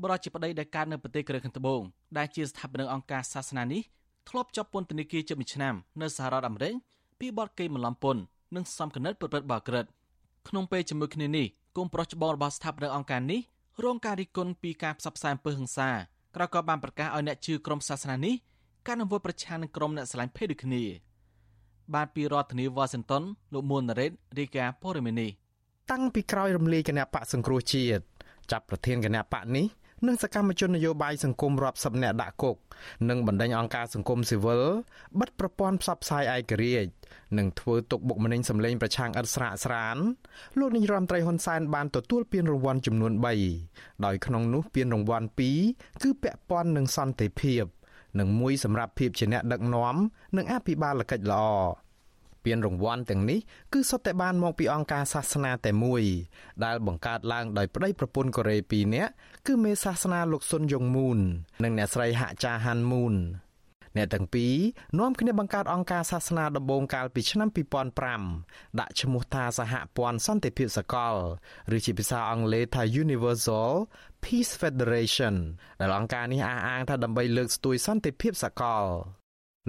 [0.03, 1.81] បរិយាជាប្តីដែលកើតនៅប្រទេសកូរ៉េខាងត្បូង
[2.19, 3.83] ដែលជាស្ថាបនិកអង្គការសាសនានេះ
[4.29, 6.75] ធ្លាប់ជាប់ពន្ធនាគារជិត1ឆ្នាំនៅសហរដ្ឋអាមេរិក
[7.21, 8.23] ពីបទកេរបន្លំពន្ធ
[8.55, 9.85] និងសំគណិតប្រព្រឹត្តបទក្រិត
[10.49, 11.47] ក្នុងពេលជាមួយគ្នានេះ
[11.77, 13.41] គុំប្រុសច្បងរបស់ស្ថាបនិកអង្គការនេះ
[13.85, 15.91] រងការរិះគន់ពីការផ្សព្វផ្សាយអំពើហិង្សា
[16.37, 18.35] ក្រៅក៏បានប្រកាសឲ្យអ្នកជឿក្រុមសាសនានេះ
[18.87, 20.85] ការនវត្តប្រឆាំងនឹងក្រុមអ្នកស្រឡាញ់ភេទដូចគ្នា
[21.95, 23.23] បាទពីរដ្ឋធានីវ៉ាស៊ីនតោន
[23.53, 25.31] លោកមួនណារ៉េតរាយការណ៍ព័ត៌មាននេះ
[25.91, 28.03] តាំងពីក្រោយរំលាយគណៈបកសង្គ្រោះជាតិ
[28.51, 29.67] ចាប់ប្រធានគណៈបកនេះ
[30.07, 32.57] និងសកម្មជននយោបាយសង្គមរាប់សិបនាក់ដាក់គុក
[33.09, 34.63] និងបណ្ដេញអង្គការសង្គមស៊ីវិល
[35.21, 36.91] បិទប្រព័ន្ធផ្សព្វផ្សាយឯករាជ្យ
[37.39, 39.97] និងធ្វើទុកបុកម្នេញសម្លេងប្រឆាំងឥតស្រាកស្រាន
[40.59, 43.13] លោកនាយរដ្ឋមន្ត្រីហ៊ុនសែនបានទទួលពានរង្វាន់ចំនួន
[43.59, 45.27] 3ដោយក្នុងនោះពានរង្វាន់
[45.65, 47.65] 2គឺពាក់ព័ន្ធនឹងសន្តិភាព
[48.19, 49.97] និងមួយសម្រាប់ភាពជាអ្នកដឹកនាំ
[50.37, 51.45] និងអភិបាលកិច្ចល្អ
[52.45, 53.39] ពានរង្វាន់ទាំងនេះ
[53.73, 56.03] គឺសុទ្ធតែបានមកពីអង្គការសាសនាតែមួយ
[56.65, 59.13] ដែលបង្កើតឡើងដោយប្តីប្រពន្ធកូរ៉េ2នាក់
[59.47, 61.19] គឺមេសាសនាលោកស៊ុនយ៉ុងមូន
[61.65, 63.17] និងអ្នកស្រីហាក់ចាហាន់មូន
[63.97, 64.55] អ្នកទាំងពីរ
[64.99, 67.49] នាំគ្នាបង្កើតអង្គការសាសនាដំបូងកាលពីឆ្នាំ
[68.15, 71.15] 2005ដាក់ឈ្មោះថាសហព័ន្ធសន្តិភាពសកល
[71.77, 73.73] ឬជាភាសាអង់គ្លេសថា Universal
[74.25, 75.35] Peace Federation
[75.81, 78.85] ដែលអង្គការនេះអះអាងថាដើម្បីលើកស្ទួយសន្តិភាពសកល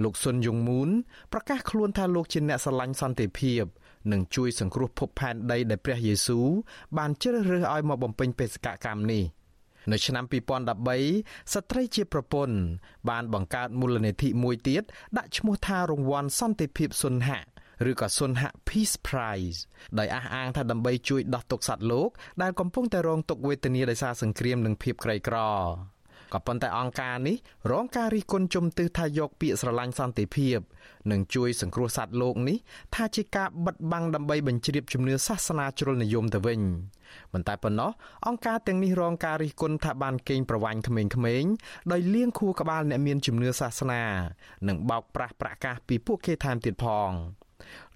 [0.02, 0.90] លោកស៊ុនយងមូន
[1.32, 3.64] ប្រកាសខ្លួនថាលោកជាអ្នកស្រឡាញ់សន្តិភាព
[4.12, 6.46] និងជួយសង្គ្រោះភពផែនដីដែលព្រះយេស៊ូវ
[6.98, 9.24] បានជ្រើសរើសឲ្យមកបំពេញបេសកកម្មនេះ
[9.90, 10.24] នៅឆ្នាំ
[10.88, 12.56] 2013ស្ត្រីជាប្រពន្ធ
[13.10, 14.82] បានបង្កើតមូលនិធិមួយទៀត
[15.18, 17.42] ដាក់ឈ្មោះថារង្វាន់សន្តិភាពសុនហៈ
[17.90, 19.58] ឬក៏សុនហៈ Peace Prize
[19.98, 22.10] ដោយអះអាងថាដើម្បីជួយដោះទុក្ខសត្វលោក
[22.42, 25.36] ដែលកំពុងតែរងទុក្ខវេទនាដោយសារសង្គ្រាមនិងភាពក្រីក្រ
[26.32, 27.36] ក៏ប៉ុន្តែអង្គការនេះ
[27.72, 30.58] រងការរិះគន់ជំទាស់ថាយកពាក្យស្រឡាញ់សន្តិភាព
[31.10, 32.58] និងជួយសង្គ្រោះសត្វលោកនេះ
[32.94, 36.60] ថាជាការបិទបាំងដើម្បីបញ្ជ្រាបជំនឿសាសនាជ្រុលនិយមទៅវិញ
[37.32, 37.90] មិនតែប៉ុណ្ណោះ
[38.26, 41.52] អង្គការទាំងនេះរងការរិះគន់ថាបានកេងប្រវ័ញ្ចក្មេងៗ
[41.92, 44.02] ដោយលៀងខួរក្បាលអ្នកមានជំនឿសាសនា
[44.68, 47.10] និងបោកប្រាស់ប្រាក់កាសពីពួកគេថែមទៀតផង។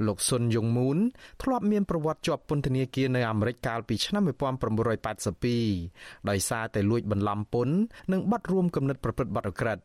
[0.06, 0.98] លោកស៊ុនយងមូន
[1.42, 7.76] ធ្លាប់មានប្រវត្តិជាប់ពន្ធនាគារនៅអាមេរិកកាលពីឆ្នាំ1982ដោយសារតែលួចបន្លំពន្ធ
[8.12, 9.78] និងបាត់រួមគំនិតប្រព្រឹត្តបទអក្រិត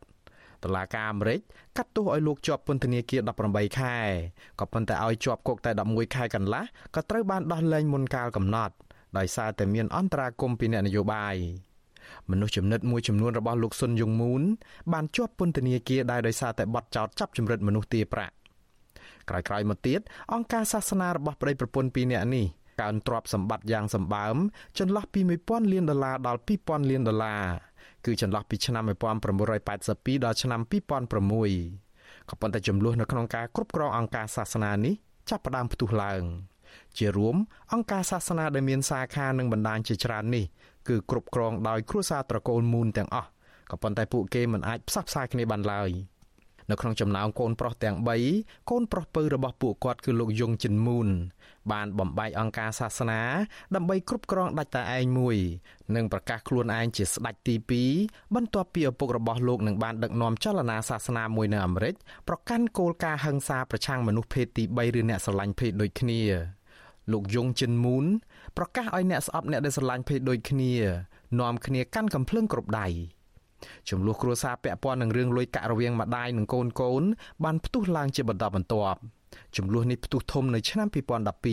[0.64, 1.40] តឡាការអាមេរិក
[1.76, 3.20] កាត់ទោសឲ្យលោកជាប់ពន្ធនាគារ
[3.50, 3.96] 18ខែ
[4.60, 6.62] ក៏ប៉ុន្តែឲ្យជាប់គុកតែ11ខែកន្លះ
[6.94, 8.74] ក៏ត្រូវបានដោះលែងមុនកាលកំណត់
[9.18, 11.36] ដោយសារតែមានអន្តរាគមន៍ពីអ្នកនយោបាយ
[12.30, 14.42] មនុស្សចំណិតមួយចំនួនរបស់លោកស៊ុនយងមូន
[14.92, 18.34] បានជាប់ពន្ធនាគារដែរដោយសារតែបទចោទចាប់ចម្រិតមនុស្សទាប្រាក់
[19.28, 20.00] ក្រោយៗមកទៀត
[20.34, 22.46] អង្គការសាសនារបស់ប្តីប្រពន្ធពីរនាក់នេះ
[22.82, 24.36] កើនទ្រព្យសម្បត្តិយ៉ាងសម្បើម
[24.78, 27.44] ចន្លោះពី1000លានដុល្លារដល់2000លានដុល្លារ
[28.06, 34.94] គឺចន្លោះពីឆ្នាំ1982ដល់ឆ្នាំ2006ក៏ប៉ុន្តែចំនួននៅក្នុងការគ្រប់គ្រងអង្គការសាសនានេះ
[35.30, 36.22] ចាប់ផ្ដើមផ្ទុះឡើង
[36.98, 37.36] ជារួម
[37.72, 40.44] អង្គការសាសនាដែលមានសាខានិងបណ្ដាញជាច្រើននេះ
[40.88, 43.28] គឺគ្រប់គ្រងដោយគ្រួសារត្រកូលមូនទាំងអស់
[43.70, 45.90] ក៏ប៉ុន្តែពួកគេមិនអាចផ្សះផ្សាគ្នាបានឡើយ។
[46.70, 47.96] នៅក្នុងចំណោមកូនប្រុសទាំង
[48.32, 51.08] 3កូនប្រុសពៅរបស់ពួកគាត់គឺលោកយងចិនមូន
[51.72, 53.20] បានបំបែកអង្គការសាសនា
[53.74, 55.36] ដើម្បីគ្រប់គ្រងដាច់តែឯងមួយ
[55.96, 57.54] និងប្រកាសខ្លួនឯងជាស្ដេចទី
[57.94, 61.94] 2បន្ទាប់ពីឪពុករបស់លោកនឹងបានដឹកនាំចលនាសាសនាមួយនៅអាមេរិក
[62.28, 66.20] ប្រកាន់គោលការណ៍ហិង្សាប្រឆាំងមនុស្សភេទទី3ឬអ្នកស្រឡាញ់ភេទដូចគ្នា
[67.12, 68.04] លោកយងចិនមូន
[68.56, 70.72] ប្រកាសឲ្យអ្នកស្អប់អ្នកដែលស្រឡាញ់ភេទដូចគ្នា
[71.40, 72.88] នាំគ្នាកាន់កំភ្លើងគ្រប់ដៃ
[73.90, 77.02] ចំនួនគ្រួសារពាក់ព័ន្ធនឹងរឿងលុយកាក់រវាងម្ដាយនិងកូនកូន
[77.44, 79.00] បានផ្ទុះឡើងជាបន្តបន្ទាប់
[79.56, 80.88] ចំនួននេះផ្ទុះធំនៅឆ្នាំ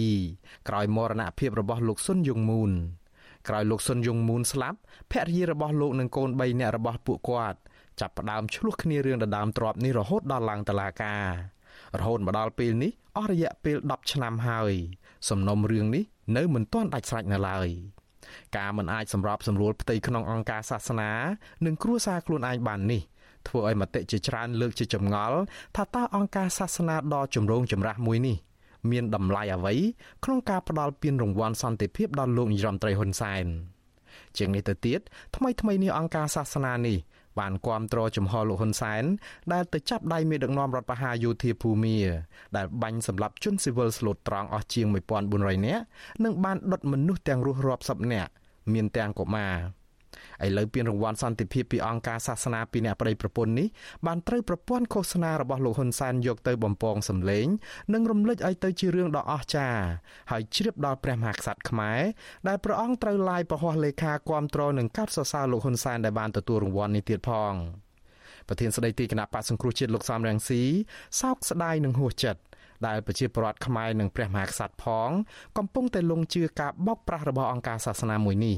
[0.01, 2.71] 2012ក្រោយមរណភាពរបស់លោកស៊ុនយុងមូន
[3.47, 4.79] ក្រោយលោកស៊ុនយុងមូនស្លាប់
[5.11, 7.59] ភរិយារបស់លោកនិងកូន3នាក់របស់ពួកគាត់
[7.99, 11.25] ចាប់ផ្ដើមឆ្លោះគ្នារឿងដណ្ដើមទ្រព្យនេះរហូតដល់ឡើងតុលាការ
[11.99, 14.73] រហូតមកដល់ពេលនេះអស់រយៈពេល10ឆ្នាំហើយ
[15.29, 16.03] សំណុំរឿងនេះ
[16.37, 17.69] នៅមិនទាន់ដាច់ស្រេចនៅឡើយ។
[18.57, 21.11] ការមិនអាចសម្របសម្រួលផ្ទៃក្នុងអង្គការសាសនា
[21.65, 23.01] និងគ្រួសារខ្លួនឯងបាននេះ
[23.47, 25.37] ធ្វើឲ្យមតិជាច្រើនលើកជាចម្ងល់
[25.75, 28.37] ថាតើអង្គការសាសនាដ៏ចម្រូងចម្រាសមួយនេះ
[28.91, 29.75] មានតម្លៃអ្វី
[30.23, 33.45] ក្នុងការផ្ដល់ពានរង្វាន់សន្តិភាពដល់លោកនាយរដ្ឋមន្ត្រីហ៊ុនសែន
[34.37, 34.99] ជាងនេះទៅទៀត
[35.35, 36.97] ថ្មីថ្មីនេះអង្គការសាសនានេះ
[37.39, 39.03] បានគាំទ្រចំហលោកហ៊ុនសែន
[39.53, 41.97] ដែលទៅចាប់ដៃមេដឹកនាំរដ្ឋបហាយោធាភូមា
[42.57, 44.87] ដែលបាញ់សម្លាប់ជនស៊ីវិលស្លូតត្រង់អស់ជាង
[45.25, 45.83] 1400នាក់
[46.23, 48.31] និងបានដុតមនុស្សទាំងរស់រាប់សិបនាក់
[48.73, 49.53] មានទាំងកុមារ
[50.45, 53.67] ឥឡូវពានរង្វាន់សន្តិភាពពីអង្គការសាសនាពីអ្នកប្តីប្រពន្ធនេះ
[54.05, 57.47] បានត្រូវប្រព័ន្ធឃោសនារបស់លោកហ៊ុនសែនយកទៅបំពងសម្លេង
[57.93, 59.83] និងរំលេចឲ្យទៅជារឿងដ៏អស្ចារ្យ
[60.31, 62.01] ហើយជ្រាបដល់ព្រះមហាក្សត្រខ្មែរ
[62.47, 67.53] ដែលព្រះអង្គត្រូវឡាយប្រហោះលេខាគាំទ្រនិងកាត់សរសើរលោកហ៊ុនសែនដែលបានទទួលរង្វាន់នេះទៀតផង
[68.47, 70.61] ប្រធានស្ដីទីគណៈបកសង្គ្រោះជាតិលោកសំរងស៊ី
[71.21, 72.41] សោកស្ដាយនិងហួសចិត្ត
[72.87, 75.09] ដែលប្រជាពលរដ្ឋខ្មែរនិងព្រះមហាក្សត្រផង
[75.57, 78.57] កំពុងតែលងជឿការបោកប្រាស់របស់អង្គការសាសនាមួយនេះ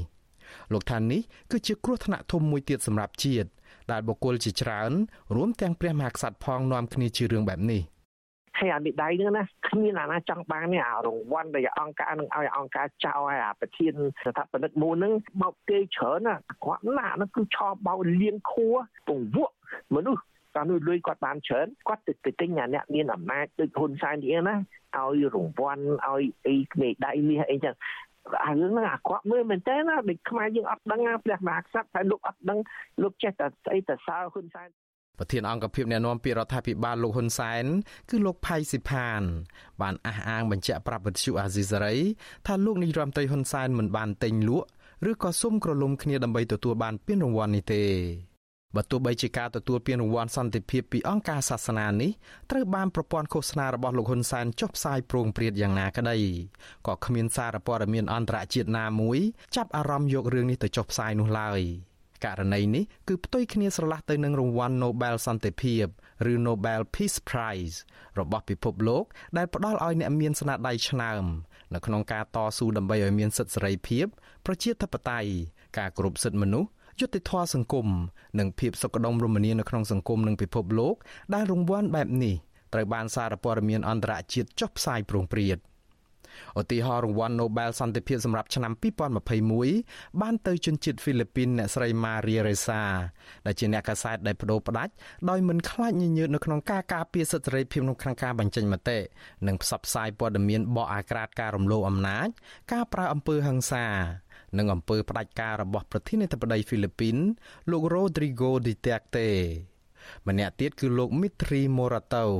[0.72, 3.48] លោកថានេះគឺជាគ្រោះថ្នាក់ធំមួយទៀតសម្រាប់ជាតិ
[3.92, 4.92] ដែលបុគ្គលជាច្រើន
[5.34, 7.82] រួមទាំងព្រះមហាក្សត្រផងនាំគ្នាជឿរឿងបែបនេះ
[8.58, 13.92] ហើយអាមេដៃហ្នឹងណាគ្មានអាណាចង់បាននេះអារង្វាន់ដែលអង្គការនឹងឲ្យអង្គការចៅឲ្យអាប្រធាន
[14.24, 16.34] ស្ថាបនិកមួយហ្នឹងបោកគេច្រើនណា
[16.64, 18.76] គាត់ណាហ្នឹងគឺឆោបោលៀងខួរ
[19.08, 19.54] ពងវក់
[19.94, 20.22] មនុស្ស
[20.56, 24.56] តាមនោះលុយគាត់បានច្រើនគាត់ទៅទិញអាអ្នកមានអំណាចដូចហ៊ុនសែននេះណា
[24.96, 27.74] ឲ្យរង្វាន់ឲ្យអីមេដៃមាសអីចឹង
[28.44, 32.58] អារឿងហ្នឹងអាក្រក់មើលមែនតើណាដូចខ្មែរយើងអត់ដឹងណាព្រះមហាក្សត្រតែលោកអត់ដឹង
[33.02, 34.68] លោកចេះតែស្អីតែសើហ៊ុនសែន
[35.18, 37.64] ប្រធានអង្គភិបអ្នកណែនាំពាក្យរដ្ឋាភិបាលលោកហ៊ុនសែន
[38.10, 39.22] គឺលោកផៃស៊ីផាន
[39.82, 41.96] បានអះអាងបញ្ជាក់ប្រាប់វិទ្យុអាស៊ីសេរី
[42.46, 44.66] ថាលោកនាយរដ្ឋមន្ត្រីហ៊ុនសែនមិនបានទិញលក់
[45.10, 47.82] ឬក៏សុំក្រឡុំគ្នាដើម្បីទទួលបានពានរង្វាន់នេះទេ
[48.76, 52.10] បើទោះបីជាការទទួលពានរង្វាន់សន្តិភាពពីអង្គការសាសនានេះ
[52.50, 56.18] ត្រូវបានប្រព័ន្ធឃោសនារបស់លោកហ៊ុនសែនចុះផ្សាយប្រងព្រាតយ៉ាងណាក្តី
[56.86, 59.18] ក៏គ្មានសារព័ត៌មានអន្តរជាតិណាមួយ
[59.56, 61.60] ចាប់អារម្មណ៍យករឿងនេះទៅចុះផ្សាយនោះឡើយ
[62.24, 65.84] ករណីនេះគឺផ្ទុយគ្នាស្រឡះទៅនឹងរង្វាន់ Nobel សន្តិភាព
[66.32, 67.76] ឬ Nobel Peace Prize
[68.18, 69.04] របស់ពិភពលោក
[69.36, 71.24] ដែលផ្ដល់ឲ្យអ្នកមានស្នាដៃឆ្នើម
[71.74, 74.06] នៅក្នុងការតស៊ូដើម្បីឲ្យមានសិទ្ធិសេរីភាព
[74.46, 75.30] ប្រជាធិបតេយ្យ
[75.78, 76.70] ការគោរពសិទ្ធិមនុស្ស
[77.00, 77.86] យុត្តិធម៌សង្គម
[78.38, 80.94] និងភាពសុខដុមរមនានៅក្នុងសង្គមនិងពិភពលោក
[81.34, 82.34] ដែលរង្វាន់បែបនេះ
[82.74, 85.58] ត្រូវបានសារព័ត៌មានអន្តរជាតិចុះផ្សាយប្រងព្រាត
[86.60, 88.72] ឧទាហរណ៍រង្វាន់ Nobel សន្តិភាពសម្រាប់ឆ្នាំ
[89.46, 92.82] 2021បានទៅជនជាតិហ្វីលីពីនអ្នកស្រី Maria Ressa
[93.46, 94.92] ដែលជាអ្នកកាសែតដែលបដូរផ្ដាច់
[95.30, 98.98] ដោយមិនខ្លាចញញើតនៅក្នុងការការពារសិទ្ធិសេរីភាពក្នុងខាងការបញ្ចេញមតិ
[99.46, 102.28] និងផ្សព្វផ្សាយព័ត៌មានបកអាក្រាតការរំលោភអំណាច
[102.72, 103.86] ការប្រើអំពើហិង្សា
[104.58, 107.16] និងអំពើផ្ដាច់ការរបស់ប្រធានាធិបតីហ្វីលីពីន
[107.70, 109.28] លោក Rodrigo Duterte
[110.28, 112.32] ម្នាក់ទៀតគឺលោក Mitri Moratov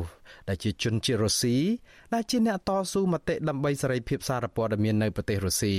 [0.49, 1.57] ដែលជាជនជាតិរុស្ស៊ី
[2.13, 5.77] ដែលជាអ្នកតស៊ូមតិដើម្បីសេរីភាពសារព័ត៌មាននៅប្រទេសរុស្ស៊ី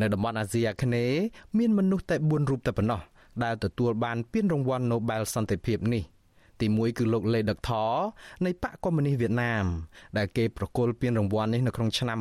[0.00, 1.20] នៅតំបន់អាស៊ីអាគ្នេយ៍
[1.58, 3.00] មានមនុស្សតែ4រូបតែប៉ុណ្ណោះ
[3.44, 6.04] ដែលទទួលបានពានរង្វាន់ Nobel សន្តិភាពនេះ
[6.60, 7.72] ទី1គឺលោកលេដកថ
[8.44, 9.64] នៃបកកុម្មុយនីសវៀតណាម
[10.16, 12.18] ដែលគេប្រគល់ពានរង្វាន់នេះនៅក្នុងឆ្នាំ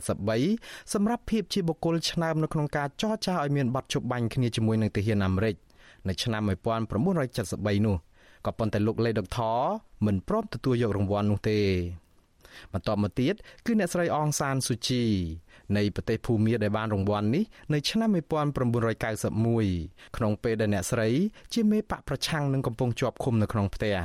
[0.00, 5.54] 1973សម្រាប់ភាពជាបុគ្គលឆ្នើមនៅក្នុងការចរចាឲ្យមានបទជប់បាញ់គ្នាជាមួយនឹងទាហានអាមេរិក
[6.08, 7.96] នៅឆ្នាំ1973នោះ
[8.46, 9.40] ក៏ប៉ុន្តែលោកលេដុកថ
[10.06, 11.58] មិនព្រមទទួលយករង្វាន់នោះទេ
[12.72, 13.34] បន្តមកទៀត
[13.66, 15.04] គឺអ្នកស្រីអងសានស៊ូជី
[15.76, 21.08] នៃប្រទេសភូមាដែលបានរង្វាន់នេះនៅឆ្នាំ1991ក្នុងពេលដែលអ្នកស្រី
[21.54, 23.96] ជាមេបកប្រឆាំងនឹងកំពុងជាប់ឃុំនៅក្នុងផ្ទះ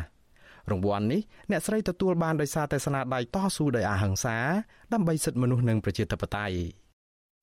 [0.71, 1.21] រង្វាន់នេះ
[1.51, 4.37] អ្នកស្រីទទួលបានដោយសារតែស្នាដៃតស៊ូដោយអហិង្សា
[4.93, 6.57] ដើម្បីសិទ្ធិមនុស្សនិងប្រជាធិបតេយ្យ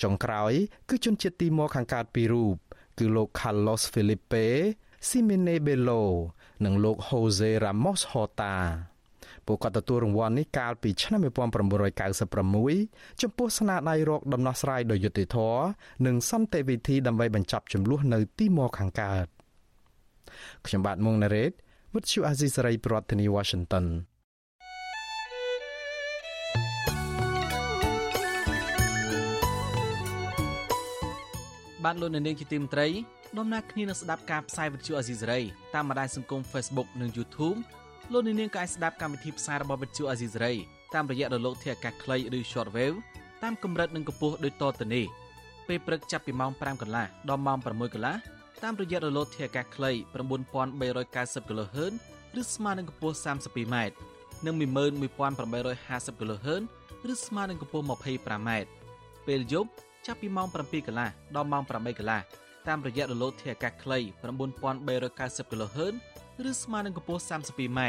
[0.03, 0.53] ចុងក្រោយ
[0.88, 2.57] គឺជនជាតិទីម៉ូខាងកើតពីររូប
[2.98, 4.46] គឺលោក Carlos Felipe
[5.09, 6.03] Simene Belo
[6.64, 8.55] និងលោក Jose Ramos Horta
[9.51, 15.62] ពួកគាត់ទទួលរង្វាន់នេះកាលពីឆ្នាំ1996ចំពោះស្នាដៃរកដំណោះស្រាយដោយយុត្តិធម៌
[16.07, 19.26] និងសន្តិវិធីដើម្បីបញ្ចប់ចំនួននៅទីម៉ូខាងកើត
[20.66, 21.53] ខ្ញុំបាទមុងណារ៉េត
[21.92, 23.86] With you Aziz Saray ប្រធានាធិបតី Washington
[31.84, 32.88] បាទលោកនាងជាទីមត្រី
[33.38, 35.40] ដំណើរគ្នានឹងស្ដាប់ការផ្សាយវិទ្យុអាស៊ីសេរី
[35.74, 37.59] តាមបណ្ដាញសង្គម Facebook និង YouTube
[38.13, 40.55] លោកនាងក៏អាចស្ដាប់កម្មវិធីផ្សាយរបស់វិទ្យុអាស៊ីសេរី
[40.95, 42.97] តាមរយៈរលកធាតុអាកាសខ្លីឬ Shortwave
[43.43, 45.05] តាមកម្រិតនិងកម្ពស់ដូចតទៅនេះ
[45.69, 48.17] ពេលព្រឹកចាប់ពីម៉ោង5កន្លះដល់ម៉ោង6កន្លះ
[48.63, 49.91] តាមរយៈរលកធាតុអាកាសខ្លី
[50.51, 51.93] 9390 kHz
[52.41, 53.77] ឬស្មើនឹងកម្ពស់ 32m
[54.47, 56.63] និង11850 kHz
[57.13, 58.51] ឬស្មើនឹងកម្ពស់ 25m
[59.27, 59.71] ពេលយប់
[60.07, 62.21] ចាប់ពីម៉ោង7កន្លះដល់ម៉ោង8កន្លះ
[62.69, 65.95] តាមរយៈរលកធាតុអាកាសខ្លី9390 kHz
[66.49, 67.80] ឬស្មើនឹងកម្ពស់ 32m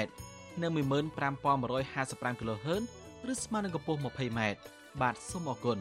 [0.62, 2.84] និង15155 kHz
[3.32, 4.40] ឬស្មើនឹងកម្ពស់ 20m
[5.02, 5.78] បាទសូមអរគុណ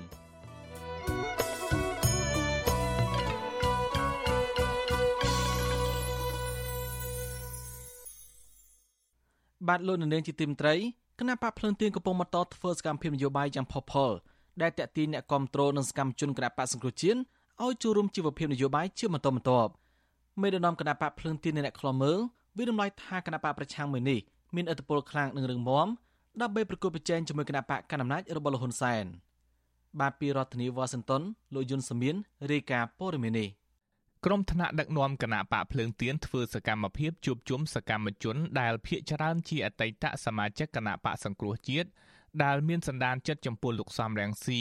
[9.69, 10.75] បាទលោកនាងជាទីមត្រី
[11.19, 14.13] គណៈបកភ្លើងទៀនកំពុងបន្តធ្វើសកម្មភាពនយោបាយយ៉ាងផុសផុល
[14.63, 17.19] ដែលតាក់ទាញអ្នកគ្រប់គ្រងនិងសកម្មជនគណៈបកសង្គ្រោះជាតិ
[17.63, 19.71] ឲ្យចូលរួមជីវភាពនយោបាយជាបន្តបន្ទាប់
[20.41, 22.21] មេដឹកនាំគណៈបកភ្លើងទៀនអ្នកខ្លំមើល
[22.59, 24.21] វិរំលាយថាគណៈបកប្រឆាំងមួយនេះ
[24.55, 25.89] មានឥទ្ធិពលខ្លាំងនឹងរឿងមម
[26.41, 29.05] ដើម្បីប្រកួតប្រជែងជាមួយគណៈបកកណ្ដាលអំណាចរបស់លោកហ៊ុនសែន
[30.01, 31.23] បាទពីរដ្ឋធានីវ៉ាស៊ីនតោន
[31.55, 32.15] លោកយុនសាមៀន
[32.51, 33.49] រាយការណ៍ព័ត៌មាននេះ
[34.25, 41.89] ក្រុមថ្នាក់ដឹកនាំគណៈបកភ្លើងទៀនធ្វើសកម្មភាពជួបជុំសកម្មជនដែលភ ieck ច្រើនជាអតីតសមាជិកគណៈបកសង្គ្រោះជាតិ
[42.45, 44.61] ដែលមានសន្តានចិត្តចំពោះលោកសំរងស៊ី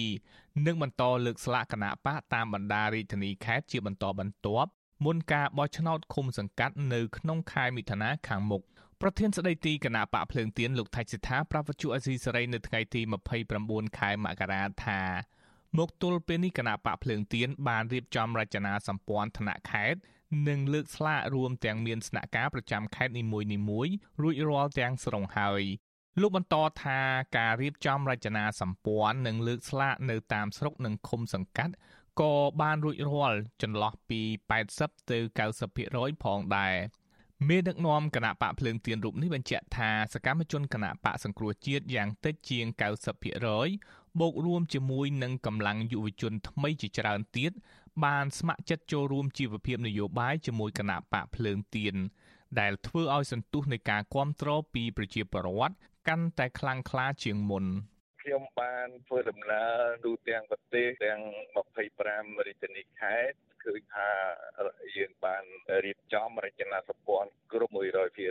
[0.66, 4.70] និងបន្តលើកស្លាកគណៈបកតាមបណ្ដារាជធានីខេត្តជាបន្តបន្ទាប់
[5.06, 8.62] មុនការបោះឆ្នោតឃុំសង្កាត់នៅក្នុងខែមិថុនាខាងមុខ
[9.02, 13.02] ប្រធានស្ដីទីគណៈបកភ្លើងទៀនលោកថៃសិដ្ឋាប្រាប់វិទ្យុអេស៊ីសេរីនៅថ្ងៃទី
[13.50, 15.02] 29ខែមករាថា
[15.78, 20.00] មកទល់ពេលនេះគណៈបកភ្លើងទៀនបានរៀបចំរចនាសម្ព័ន្ធថ្នាក់ខេត្ត
[20.48, 23.24] និងលើកស្លាករួមទាំងមានស្នាក់ការប្រចាំខេត្តនី
[23.70, 25.64] មួយៗរួចរាល់ទាំងស្រុងហើយ
[26.22, 27.00] លោកបន្តថា
[27.38, 31.74] ការរៀបចំរចនាសម្ព័ន្ធនិងលើកស្លាកនៅតាមស្រុកនិងឃុំសង្កាត់
[32.22, 34.22] ក៏បានរួចរាល់ចន្លោះពី
[34.66, 35.18] 80ទៅ
[35.70, 36.76] 90%ផងដែរ
[37.48, 42.66] មេដឹកនាំគណៈបកភ្លើងទៀនរូបនេះបញ្ជាក់ថាសកម្មជនគណៈបកសង្គ្រោះជាតិយ៉ាងតិចជាង
[43.44, 47.52] 90%បូករួមជាមួយនឹងកម្លាំងយុវជនថ្មីជាច្រើនទៀត
[48.06, 51.96] បានស្ម័គ្រចិត្តចូលរួមជីវភាពនយោបាយជាមួយគណៈបកភ្លើងទៀន
[52.60, 55.76] ដែលធ្វើឲ្យសន្ទុះនៃការគ្រប់គ្រងពីប្រជាពលរដ្ឋ
[56.08, 57.66] កាន់តែខ្លាំងក្លាជាងមុន
[58.24, 61.22] ខ្ញុំបានធ្វើដំណើរទូទាំងប្រទេសទាំង
[61.80, 64.10] 25រាជធានីខេត្តឃើញថា
[64.98, 65.44] យើងបាន
[65.86, 67.74] រៀបចំរចនាសម្ព័ន្ធគ្រប់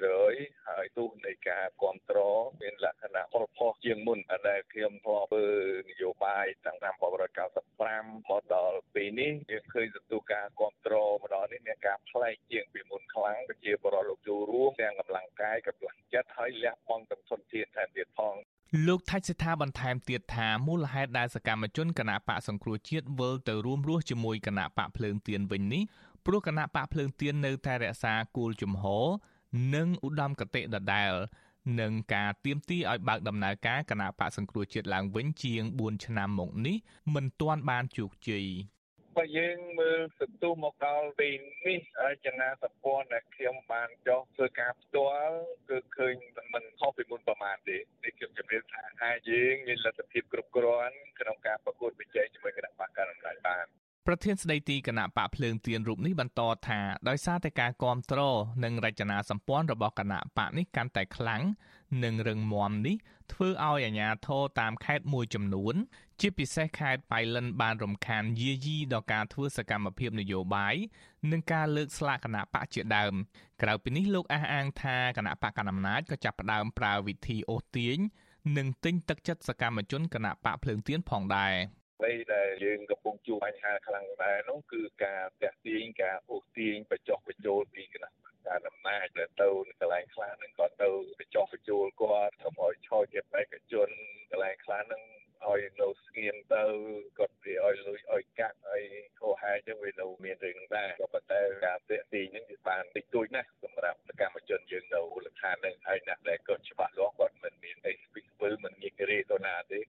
[0.05, 4.18] 100%ហើយទោះនៃការគ្រប់គ្រងមានលក្ខណៈផលផុសជាងមុន
[4.49, 5.47] ដែលខ្ញុំធ្លាប់ធ្វើ
[5.91, 18.36] នយោបាយតាំងពី1995មកដល់ពេលនេះយើងឃើញសន្ទុះការគ្រប់គ្រងមកដល់នេះមានការផ្លែកជាងពីមុនខ្លាំងប្រជាពលរដ្ឋលោកចូលរួមទាំងកម្លាំងកាយកម្លាំងចិត្តហើយលះបង់ទាំងធនធានថែមទៀតផង
[18.87, 25.83] លោកថាច់សិដ្ឋាបន្ថែមទៀតថាមូលហេតុដែលសកម្មជនគណៈបកសង្គ្រោះជាតិវិលទៅរួមរស់ជាមួយគណៈបកភ្លើងទៀនវិញនេះ
[26.27, 29.07] ព្រោះគណៈបកភ្លើងទៀននៅតែរក្សាគោលជំហរ
[29.75, 31.12] និងឧត្តមគតិដដែល
[31.81, 36.77] នឹងការទៀមទីឲ្យបើកដំណើរការគណៈបកសង្គ្រោះជាតិឡើងវិញជាង4ឆ្នាំមកនេះ
[37.14, 38.47] មិនទាន់បានជោគជ័យ
[39.19, 41.79] បើយើងមើលសន្ទុះមកដល់ពេលនេះ
[42.25, 45.37] ចនាសម្ព័ន្ធដែលខ្ញុំបានចុះធ្វើការផ្ទាល់
[45.69, 46.14] គឺឃើញ
[46.55, 53.66] មិនខុសពីមុនប្រមាណទេនេះខ្ញុំជម្រាបថាអាចយើងមានលទ្ធភាពគ្រប់គ្រាន់ក្នុងការប្រកួតប្រជែងជាមួយគណៈបកកណ្ដាលអំណាចបាន
[54.07, 61.43] ប្រធានស្ដីទីគណៈបកភ្លើងទៀនរូបនេះបន្តថាដោយសារតែការគ្រប់គ្រងនិងរចនាសម្ព័ន្ធរបស់គណៈបកនេះកាន់តែខ្លាំង
[62.05, 62.97] និងរឹងមាំនេះ
[63.33, 65.75] ធ្វើឲ្យអាជ្ញាធរតាមខេត្តមួយចំនួន
[66.21, 70.75] ជាពិសេសខេត្តបៃលិនបានរំខានយាយីដល់ការធ្វើសកម្មភាពនយោបាយ
[71.31, 73.14] និងការលើកស្លាកគណៈបកជាដើម
[73.62, 77.99] ក្រៅពីនេះលោកអះអាងថាគណៈបកកណ្ដាលអំណាចក៏ចាប់ផ្ដើមប្រើវិធីអូសទាញ
[78.57, 81.55] និងទិញទឹកចិត្តសកម្មជនគណៈបកភ្លើងទៀនផងដែរ
[82.01, 88.11] អ្វីដែលយើងកំពុងជួបបញ្ហាខ្លាំងដែរនោះគឺការតាក់ទាញការអូសទាញបញ្ចុះបញ្ចូលពីគណៈ
[88.47, 89.49] ការអំណាចទៅទៅ
[89.81, 90.89] កន្លែងខ្លះនឹងក៏ទៅ
[91.19, 93.89] បញ្ចុះបញ្ចូលគាត់ធ្វើឲ្យឆោជាបេក្ខជន
[94.31, 95.03] កន្លែងខ្លះនឹង
[95.47, 96.64] ឲ្យនៅស្ងៀមទៅ
[97.18, 98.82] គាត់វាឲ្យលុយឲ្យកាក់ឲ្យ
[99.20, 109.80] ខោហែចឹងវានៅមានរឿងដែរក៏ប៉ុន្តែការតាក់ទាញនឹងវាបានតិចតួចណាស់សម្រាប់សកម្មជនយើងនៅលក្ខខណ្ឌនឹងហើយអ្នកដែលគាត់ច្បាស់លាស់គាត់មិនមានអីស្ពីស្ពិលមិនងាយរេទៅណាទេ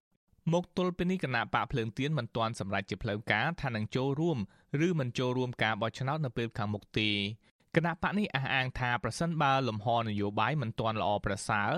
[0.52, 4.38] មកទល់ពេលនេះគណៈបកភ្លើងទៀនមិនទាន់សម្រេចជាផ្លូវការថានឹងចូលរួម
[4.86, 7.10] ឬមិនចូលរួមការបោះឆ្នោតនៅពេលខាងមុខទេ
[7.76, 11.72] គណៈបកនេះអះអាងថាប្រសិនបើលំហនយោបាយមិនទាន់ល្អប្រសើរ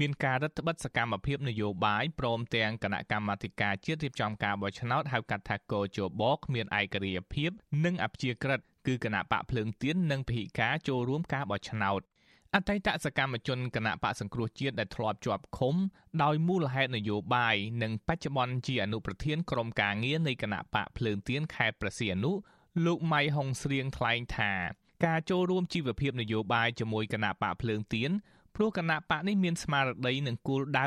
[0.00, 7.50] មានការរដ្ឋបិទសកម្មភាពនយោបាយព្រមទាំងគណៈកម្មាធិការជាតិរៀបចំការបោះឆ្នោតហៅកាត់ថាកោជបគ្មានឯករាជ្យភាព
[7.84, 12.00] និងអព្យាក្រឹតគឺគណៈបកភ្លើងទៀននិងពិការចូលរួមការបោះឆ្នោត
[12.54, 15.74] អតីតសកម្មជនគណៈបកសង្គ្រោះជាតិដែលធ្លាប់ជាប់ឃុំ
[16.22, 22.32] ដោយមូលហេតុនយោបាយនិងបច្ចុប្បន្នជាអនុប្រធានក្រុមការងារនៃគណៈបកភ្លើងទៀនខេត្តព្រះសីហនុ
[22.84, 24.52] លោកម៉ៃហុងស្រៀងថ្លែងថា
[25.06, 28.10] ការចូលរួមជីវភាពនយោបាយជាមួយគណៈបកភ្លើងទៀន
[28.58, 30.86] ព្រោះគណៈបកនេះមានស្មារតីនិងគោលដៅ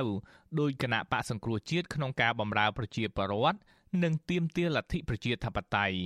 [0.59, 3.59] ដោយគណៈបកសង្គ្រោះជាតិក្នុងការបម្រើប្រជាពលរដ្ឋ
[4.03, 5.97] និងទាមទារលទ្ធិប្រជាធិបតេយ្យ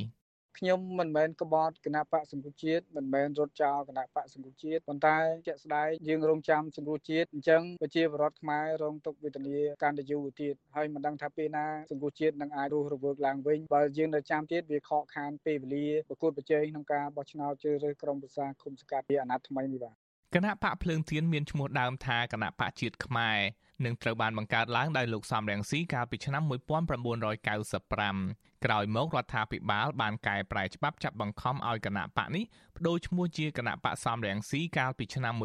[0.57, 20.02] ខ្ញុំមិនមែនក្បត់គណៈបកសង្គ្រោះជាតិមិនមែនរត់ចោលគណៈបកសង្គ្រោះជាតិប៉ុន្តែជាក់ស្ដែងយើងរងចាំសង្គ្រោះជាតិអញ្ចឹងប្រជាពលរដ្ឋខ្មែររងទុក្ខវេទនាកាន់តែយូរទៀតហើយមិនដឹងថាពេលណាសង្គ្រោះជាតិនឹងអាចរស់រវើកឡើងវិញបើយើងនៅចាំទៀតវាខកខានពេលវេលាប្រកួតប្រជែងក្នុងការបោះឆ្នោតជ្រើសរើសក្រុមប្រឹក្សាគុំសង្កាត់ពីអាណត្តិថ្មីនេះបាទ
[20.35, 23.37] គណៈបកភ្លើងទៀនមានឈ្មោះដើមថាគណៈបកជាតិខ្មែរ
[23.85, 32.43] នឹងត្រូវបានបង្កើតឡើងដោយលោកសំរងស៊ីកាលពីឆ្នាំ1995ក្រោយមករដ្ឋាភិបាលបានកែប្រែច្បាប់ចាប់បង្ខំឲ្យគណៈបកនេះ
[32.75, 35.41] បដូរឈ្មោះជាគណៈបកសំរងស៊ីកាលពីឆ្នាំ1998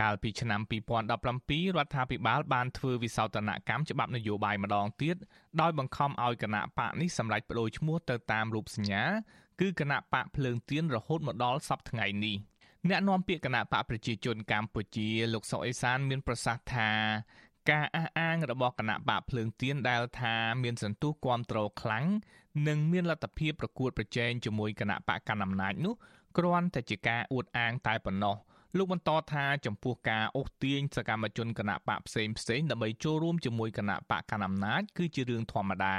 [0.00, 5.16] កាលពីឆ្នាំ2017រដ្ឋាភិបាលបានធ្វើវិសោធនកម្មច្បាប់នយោបាយម្ដងទៀត
[5.60, 9.04] ដោយបង្ខំឲ្យគណៈបកនេះសម្រេចបដូរឈ្មោះទៅតាមរូបសញ្ញា
[9.60, 12.36] គឺគណៈបកភ្លើងទៀនរហូតមកដល់សប្តាហ៍ថ្ងៃនេះ
[12.88, 16.90] អ្នកនាំពាក្យគណៈបកប្រជាជនកម្ពុជាលោកសុកអេសានមានប្រសាសន៍ថា
[17.70, 22.04] ការអះអាងរបស់គណៈបកភ្លើងទៀនដែលថាមានសន្ទុះគាំទ្រខ្លាំង
[22.68, 25.94] និងមានលទ្ធភាពប្រកួតប្រជែងជាមួយគណៈបកកណ្ដាលអំណាចនោះ
[26.36, 28.36] គ្រាន់តែជាការអួតអាងតែប៉ុណ្ណោះ
[28.76, 35.96] លោកបន្តថាចំពោះការអូសទាញសកម្មជនគណៈបកផ្សេងផ្សេងដើម្បីចូលរួមជាមួយគណៈបកកណ្ដាលអំណាចគឺជារឿងធម្មតា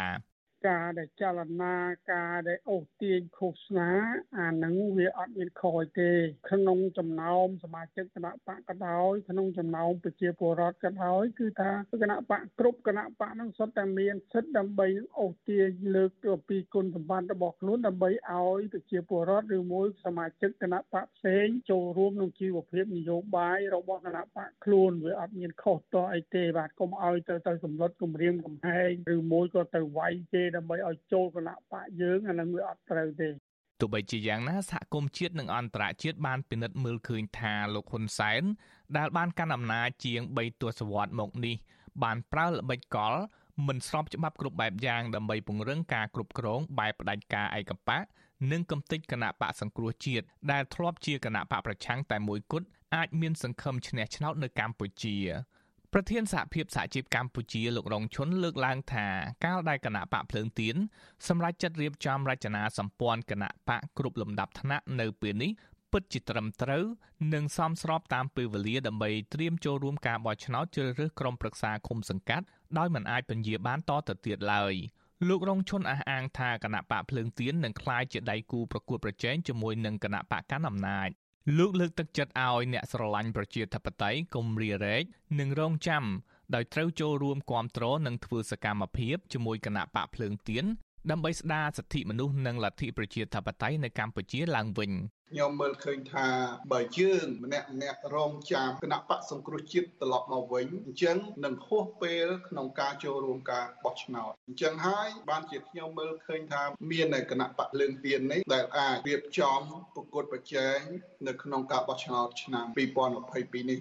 [0.67, 1.75] ការដែលចលនា
[2.11, 3.91] ការដែលអូសទាញឃោសនា
[4.39, 6.11] អានឹងវាអត់មានខយទេ
[6.49, 14.87] ក្នុងចំណោមសមាជិកគណៈបកក៏ដោយក្នុងចំណោមប្រជាពលរដ្ឋក៏ដោយគឺថាគណៈបកគ្រប់គណៈបកនឹងសុទ្ធតែមានសិទ្ធិដើម្បី
[15.19, 33.29] អូសទាញលើកទៅពីគុណសម្បត្តិរបស់ខ្លួនដើម្បីឲ្យប្រជាពលរដ្ឋឬមួយសមាជិកគណៈបកផ្សេងចូលរួមក្នុងជីវភាពនយោបាយរបស់គណៈបកខ្លួនវាអត់មានខុសតអីទេបាទកុំឲ្យទៅទៅសម្លុតគម្រាមកំហែងឬមួយក៏ទៅវាយគេដើម្បីឲ្យចូលគណៈបកយើងអានឹងវាអត់ត្រូវទេ
[33.79, 38.43] ទោះបីជាយ៉ាងណាសហគមន៍ជាតិនិងអន្តរជាតិបានពិនិត្យមើលឃើញថាលោកហ៊ុនសែន
[38.97, 41.55] ដែលបានកាន់អំណាចជាង3ទសវត្សរ៍មកនេះ
[42.03, 43.13] បានប្រើល្បិចកល
[43.67, 48.03] មិនស្របច្បាប់គ្រប់បែបយ៉ាងដើម្បីពង្រឹងការគ្រប់គ្រងបែបផ្ដាច់ការឯកបក
[48.51, 55.17] និងកំទេចគណៈបកសង្គ្រោះជាតិដែលធ្លាប់ជាគណៈបកប្រឆាំងតែមួយគត់អាចមានសង្ឃឹមឈ្នះឆ្នោតនៅកម្ពុជា
[55.95, 59.07] ប្រធានសហភាពសហជីពកម្ពុជាលោករងឈុនលើកឡើងថា
[59.45, 60.75] កាលដែលគណៈបកភ្លើងទៀន
[61.27, 65.51] សម្រាប់ចាត់រៀបចំរចនាសម្ព័ន្ធគណៈបកគ្រប់លំដាប់ថ្នាក់នៅពេលនេះ
[65.91, 66.83] ពិតជាត្រឹមត្រូវ
[67.33, 72.45] និងសមស្របតាមពេលវេលាដើម្បីត្រៀមចូលរួមការបោះឆ្នោតជ្រើសរើសក្រុមប្រឹក្សាឃុំសង្កាត់
[72.77, 74.73] ដោយមិនអាចពន្យាបានតទៅទៀតឡើយ
[75.27, 81.09] លោករងឈុនអះអាងថាគណៈបកភ្លើងទៀននឹងក្លាយជាដៃគូប្រកួតប្រជែងជាមួយនឹងគណៈបកកណ្ដាលអំណាច
[81.57, 85.03] លោកលើកទឹកចិត្តឲ្យអ្នកស្រឡាញ់ប្រជាធិបតេយ្យកុំរារែក
[85.39, 86.03] និងរងចាំ
[86.55, 90.65] ដោយត្រូវចូលរួមគាំទ្រនិងធ្វើសកម្មភាពជាមួយគណៈបកភ្លើងទៀន
[91.11, 94.91] ដើម្បីស្ដារសិទ្ធិមនុស្សនិងលទ្ធិប្រជាធិបតេយ្យនៅកម្ពុជាឡើងវិញ
[95.31, 96.27] ខ្ញុំមើលឃើញថា
[96.71, 109.59] បើយើងម្នាក់ម្នាក់រងចាំគណៈបកសង្គ្រោះជាតិត្រឡប់មកវិញអញ្ចឹងនឹងហួសពេលក្នុងការចូលរួមការបោះឆ្នោតអញ្ចឹងហើយបានជាខ្ញុំមើលឃើញថាមានគណៈបកលើងទៀននេះដែលអាចរៀបចំ
[109.95, 110.77] ប្រកួតប្រជែង
[111.27, 112.65] នៅក្នុងការបោះឆ្នោតឆ្នាំ
[113.17, 113.79] 2022នេះ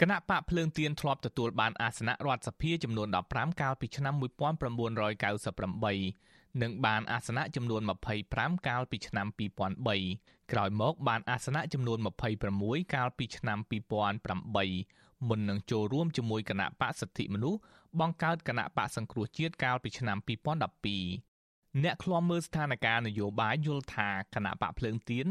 [0.00, 6.31] គណៈបកភ្លើងទៀនធ្លាប់ទទួលបានអាសនៈរដ្ឋសភាចំនួន15កាលពីឆ្នាំ1998
[6.62, 7.82] និងបានអាសនៈចំនួន
[8.24, 9.26] 25កាលពីឆ្នាំ
[9.88, 11.98] 2003ក្រោយមកបានអាសនៈចំនួន
[12.46, 13.58] 26កាលពីឆ្នាំ
[14.42, 17.60] 2008មុននឹងចូលរួមជាមួយគណៈបកសិទ្ធិមនុស្ស
[18.00, 25.26] បង្កើតគណៈបកសង្គ្រោះជាតិកាលពីឆ្នាំ2012អ្នកឃ្លាំមើលស្ថានភាពនយោបាយយល់ថាគណៈបកភ្លើងទៀន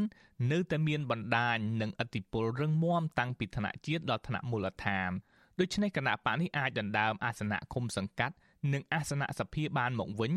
[0.51, 5.11] នៅតែមានបណ្ដាញនិងឥទ្ធិពលរឹងមាំតាំងពីថ្នាក់ជាតិដល់ថ្នាក់មូលដ្ឋាន
[5.59, 8.35] ដូច្នេះគណៈបកនេះអាចដណ្ដើមអាសនៈឃុំសង្កាត់
[8.73, 10.33] និងអាសនៈសភាបានមកវិញ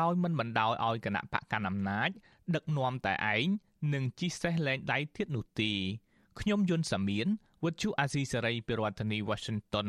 [0.00, 2.10] ដោយមិនបណ្ដោយឲ្យគណៈបកកណ្ដាលអំណាច
[2.54, 3.46] ដឹកនាំតែឯង
[3.94, 5.72] និងជិះសេះលែងដៃទៀតនោះទេ
[6.40, 7.26] ខ្ញុំយុនសាមៀន
[7.64, 9.88] វិទ្យុអាស៊ីសេរីពីរដ្ឋធានី Washington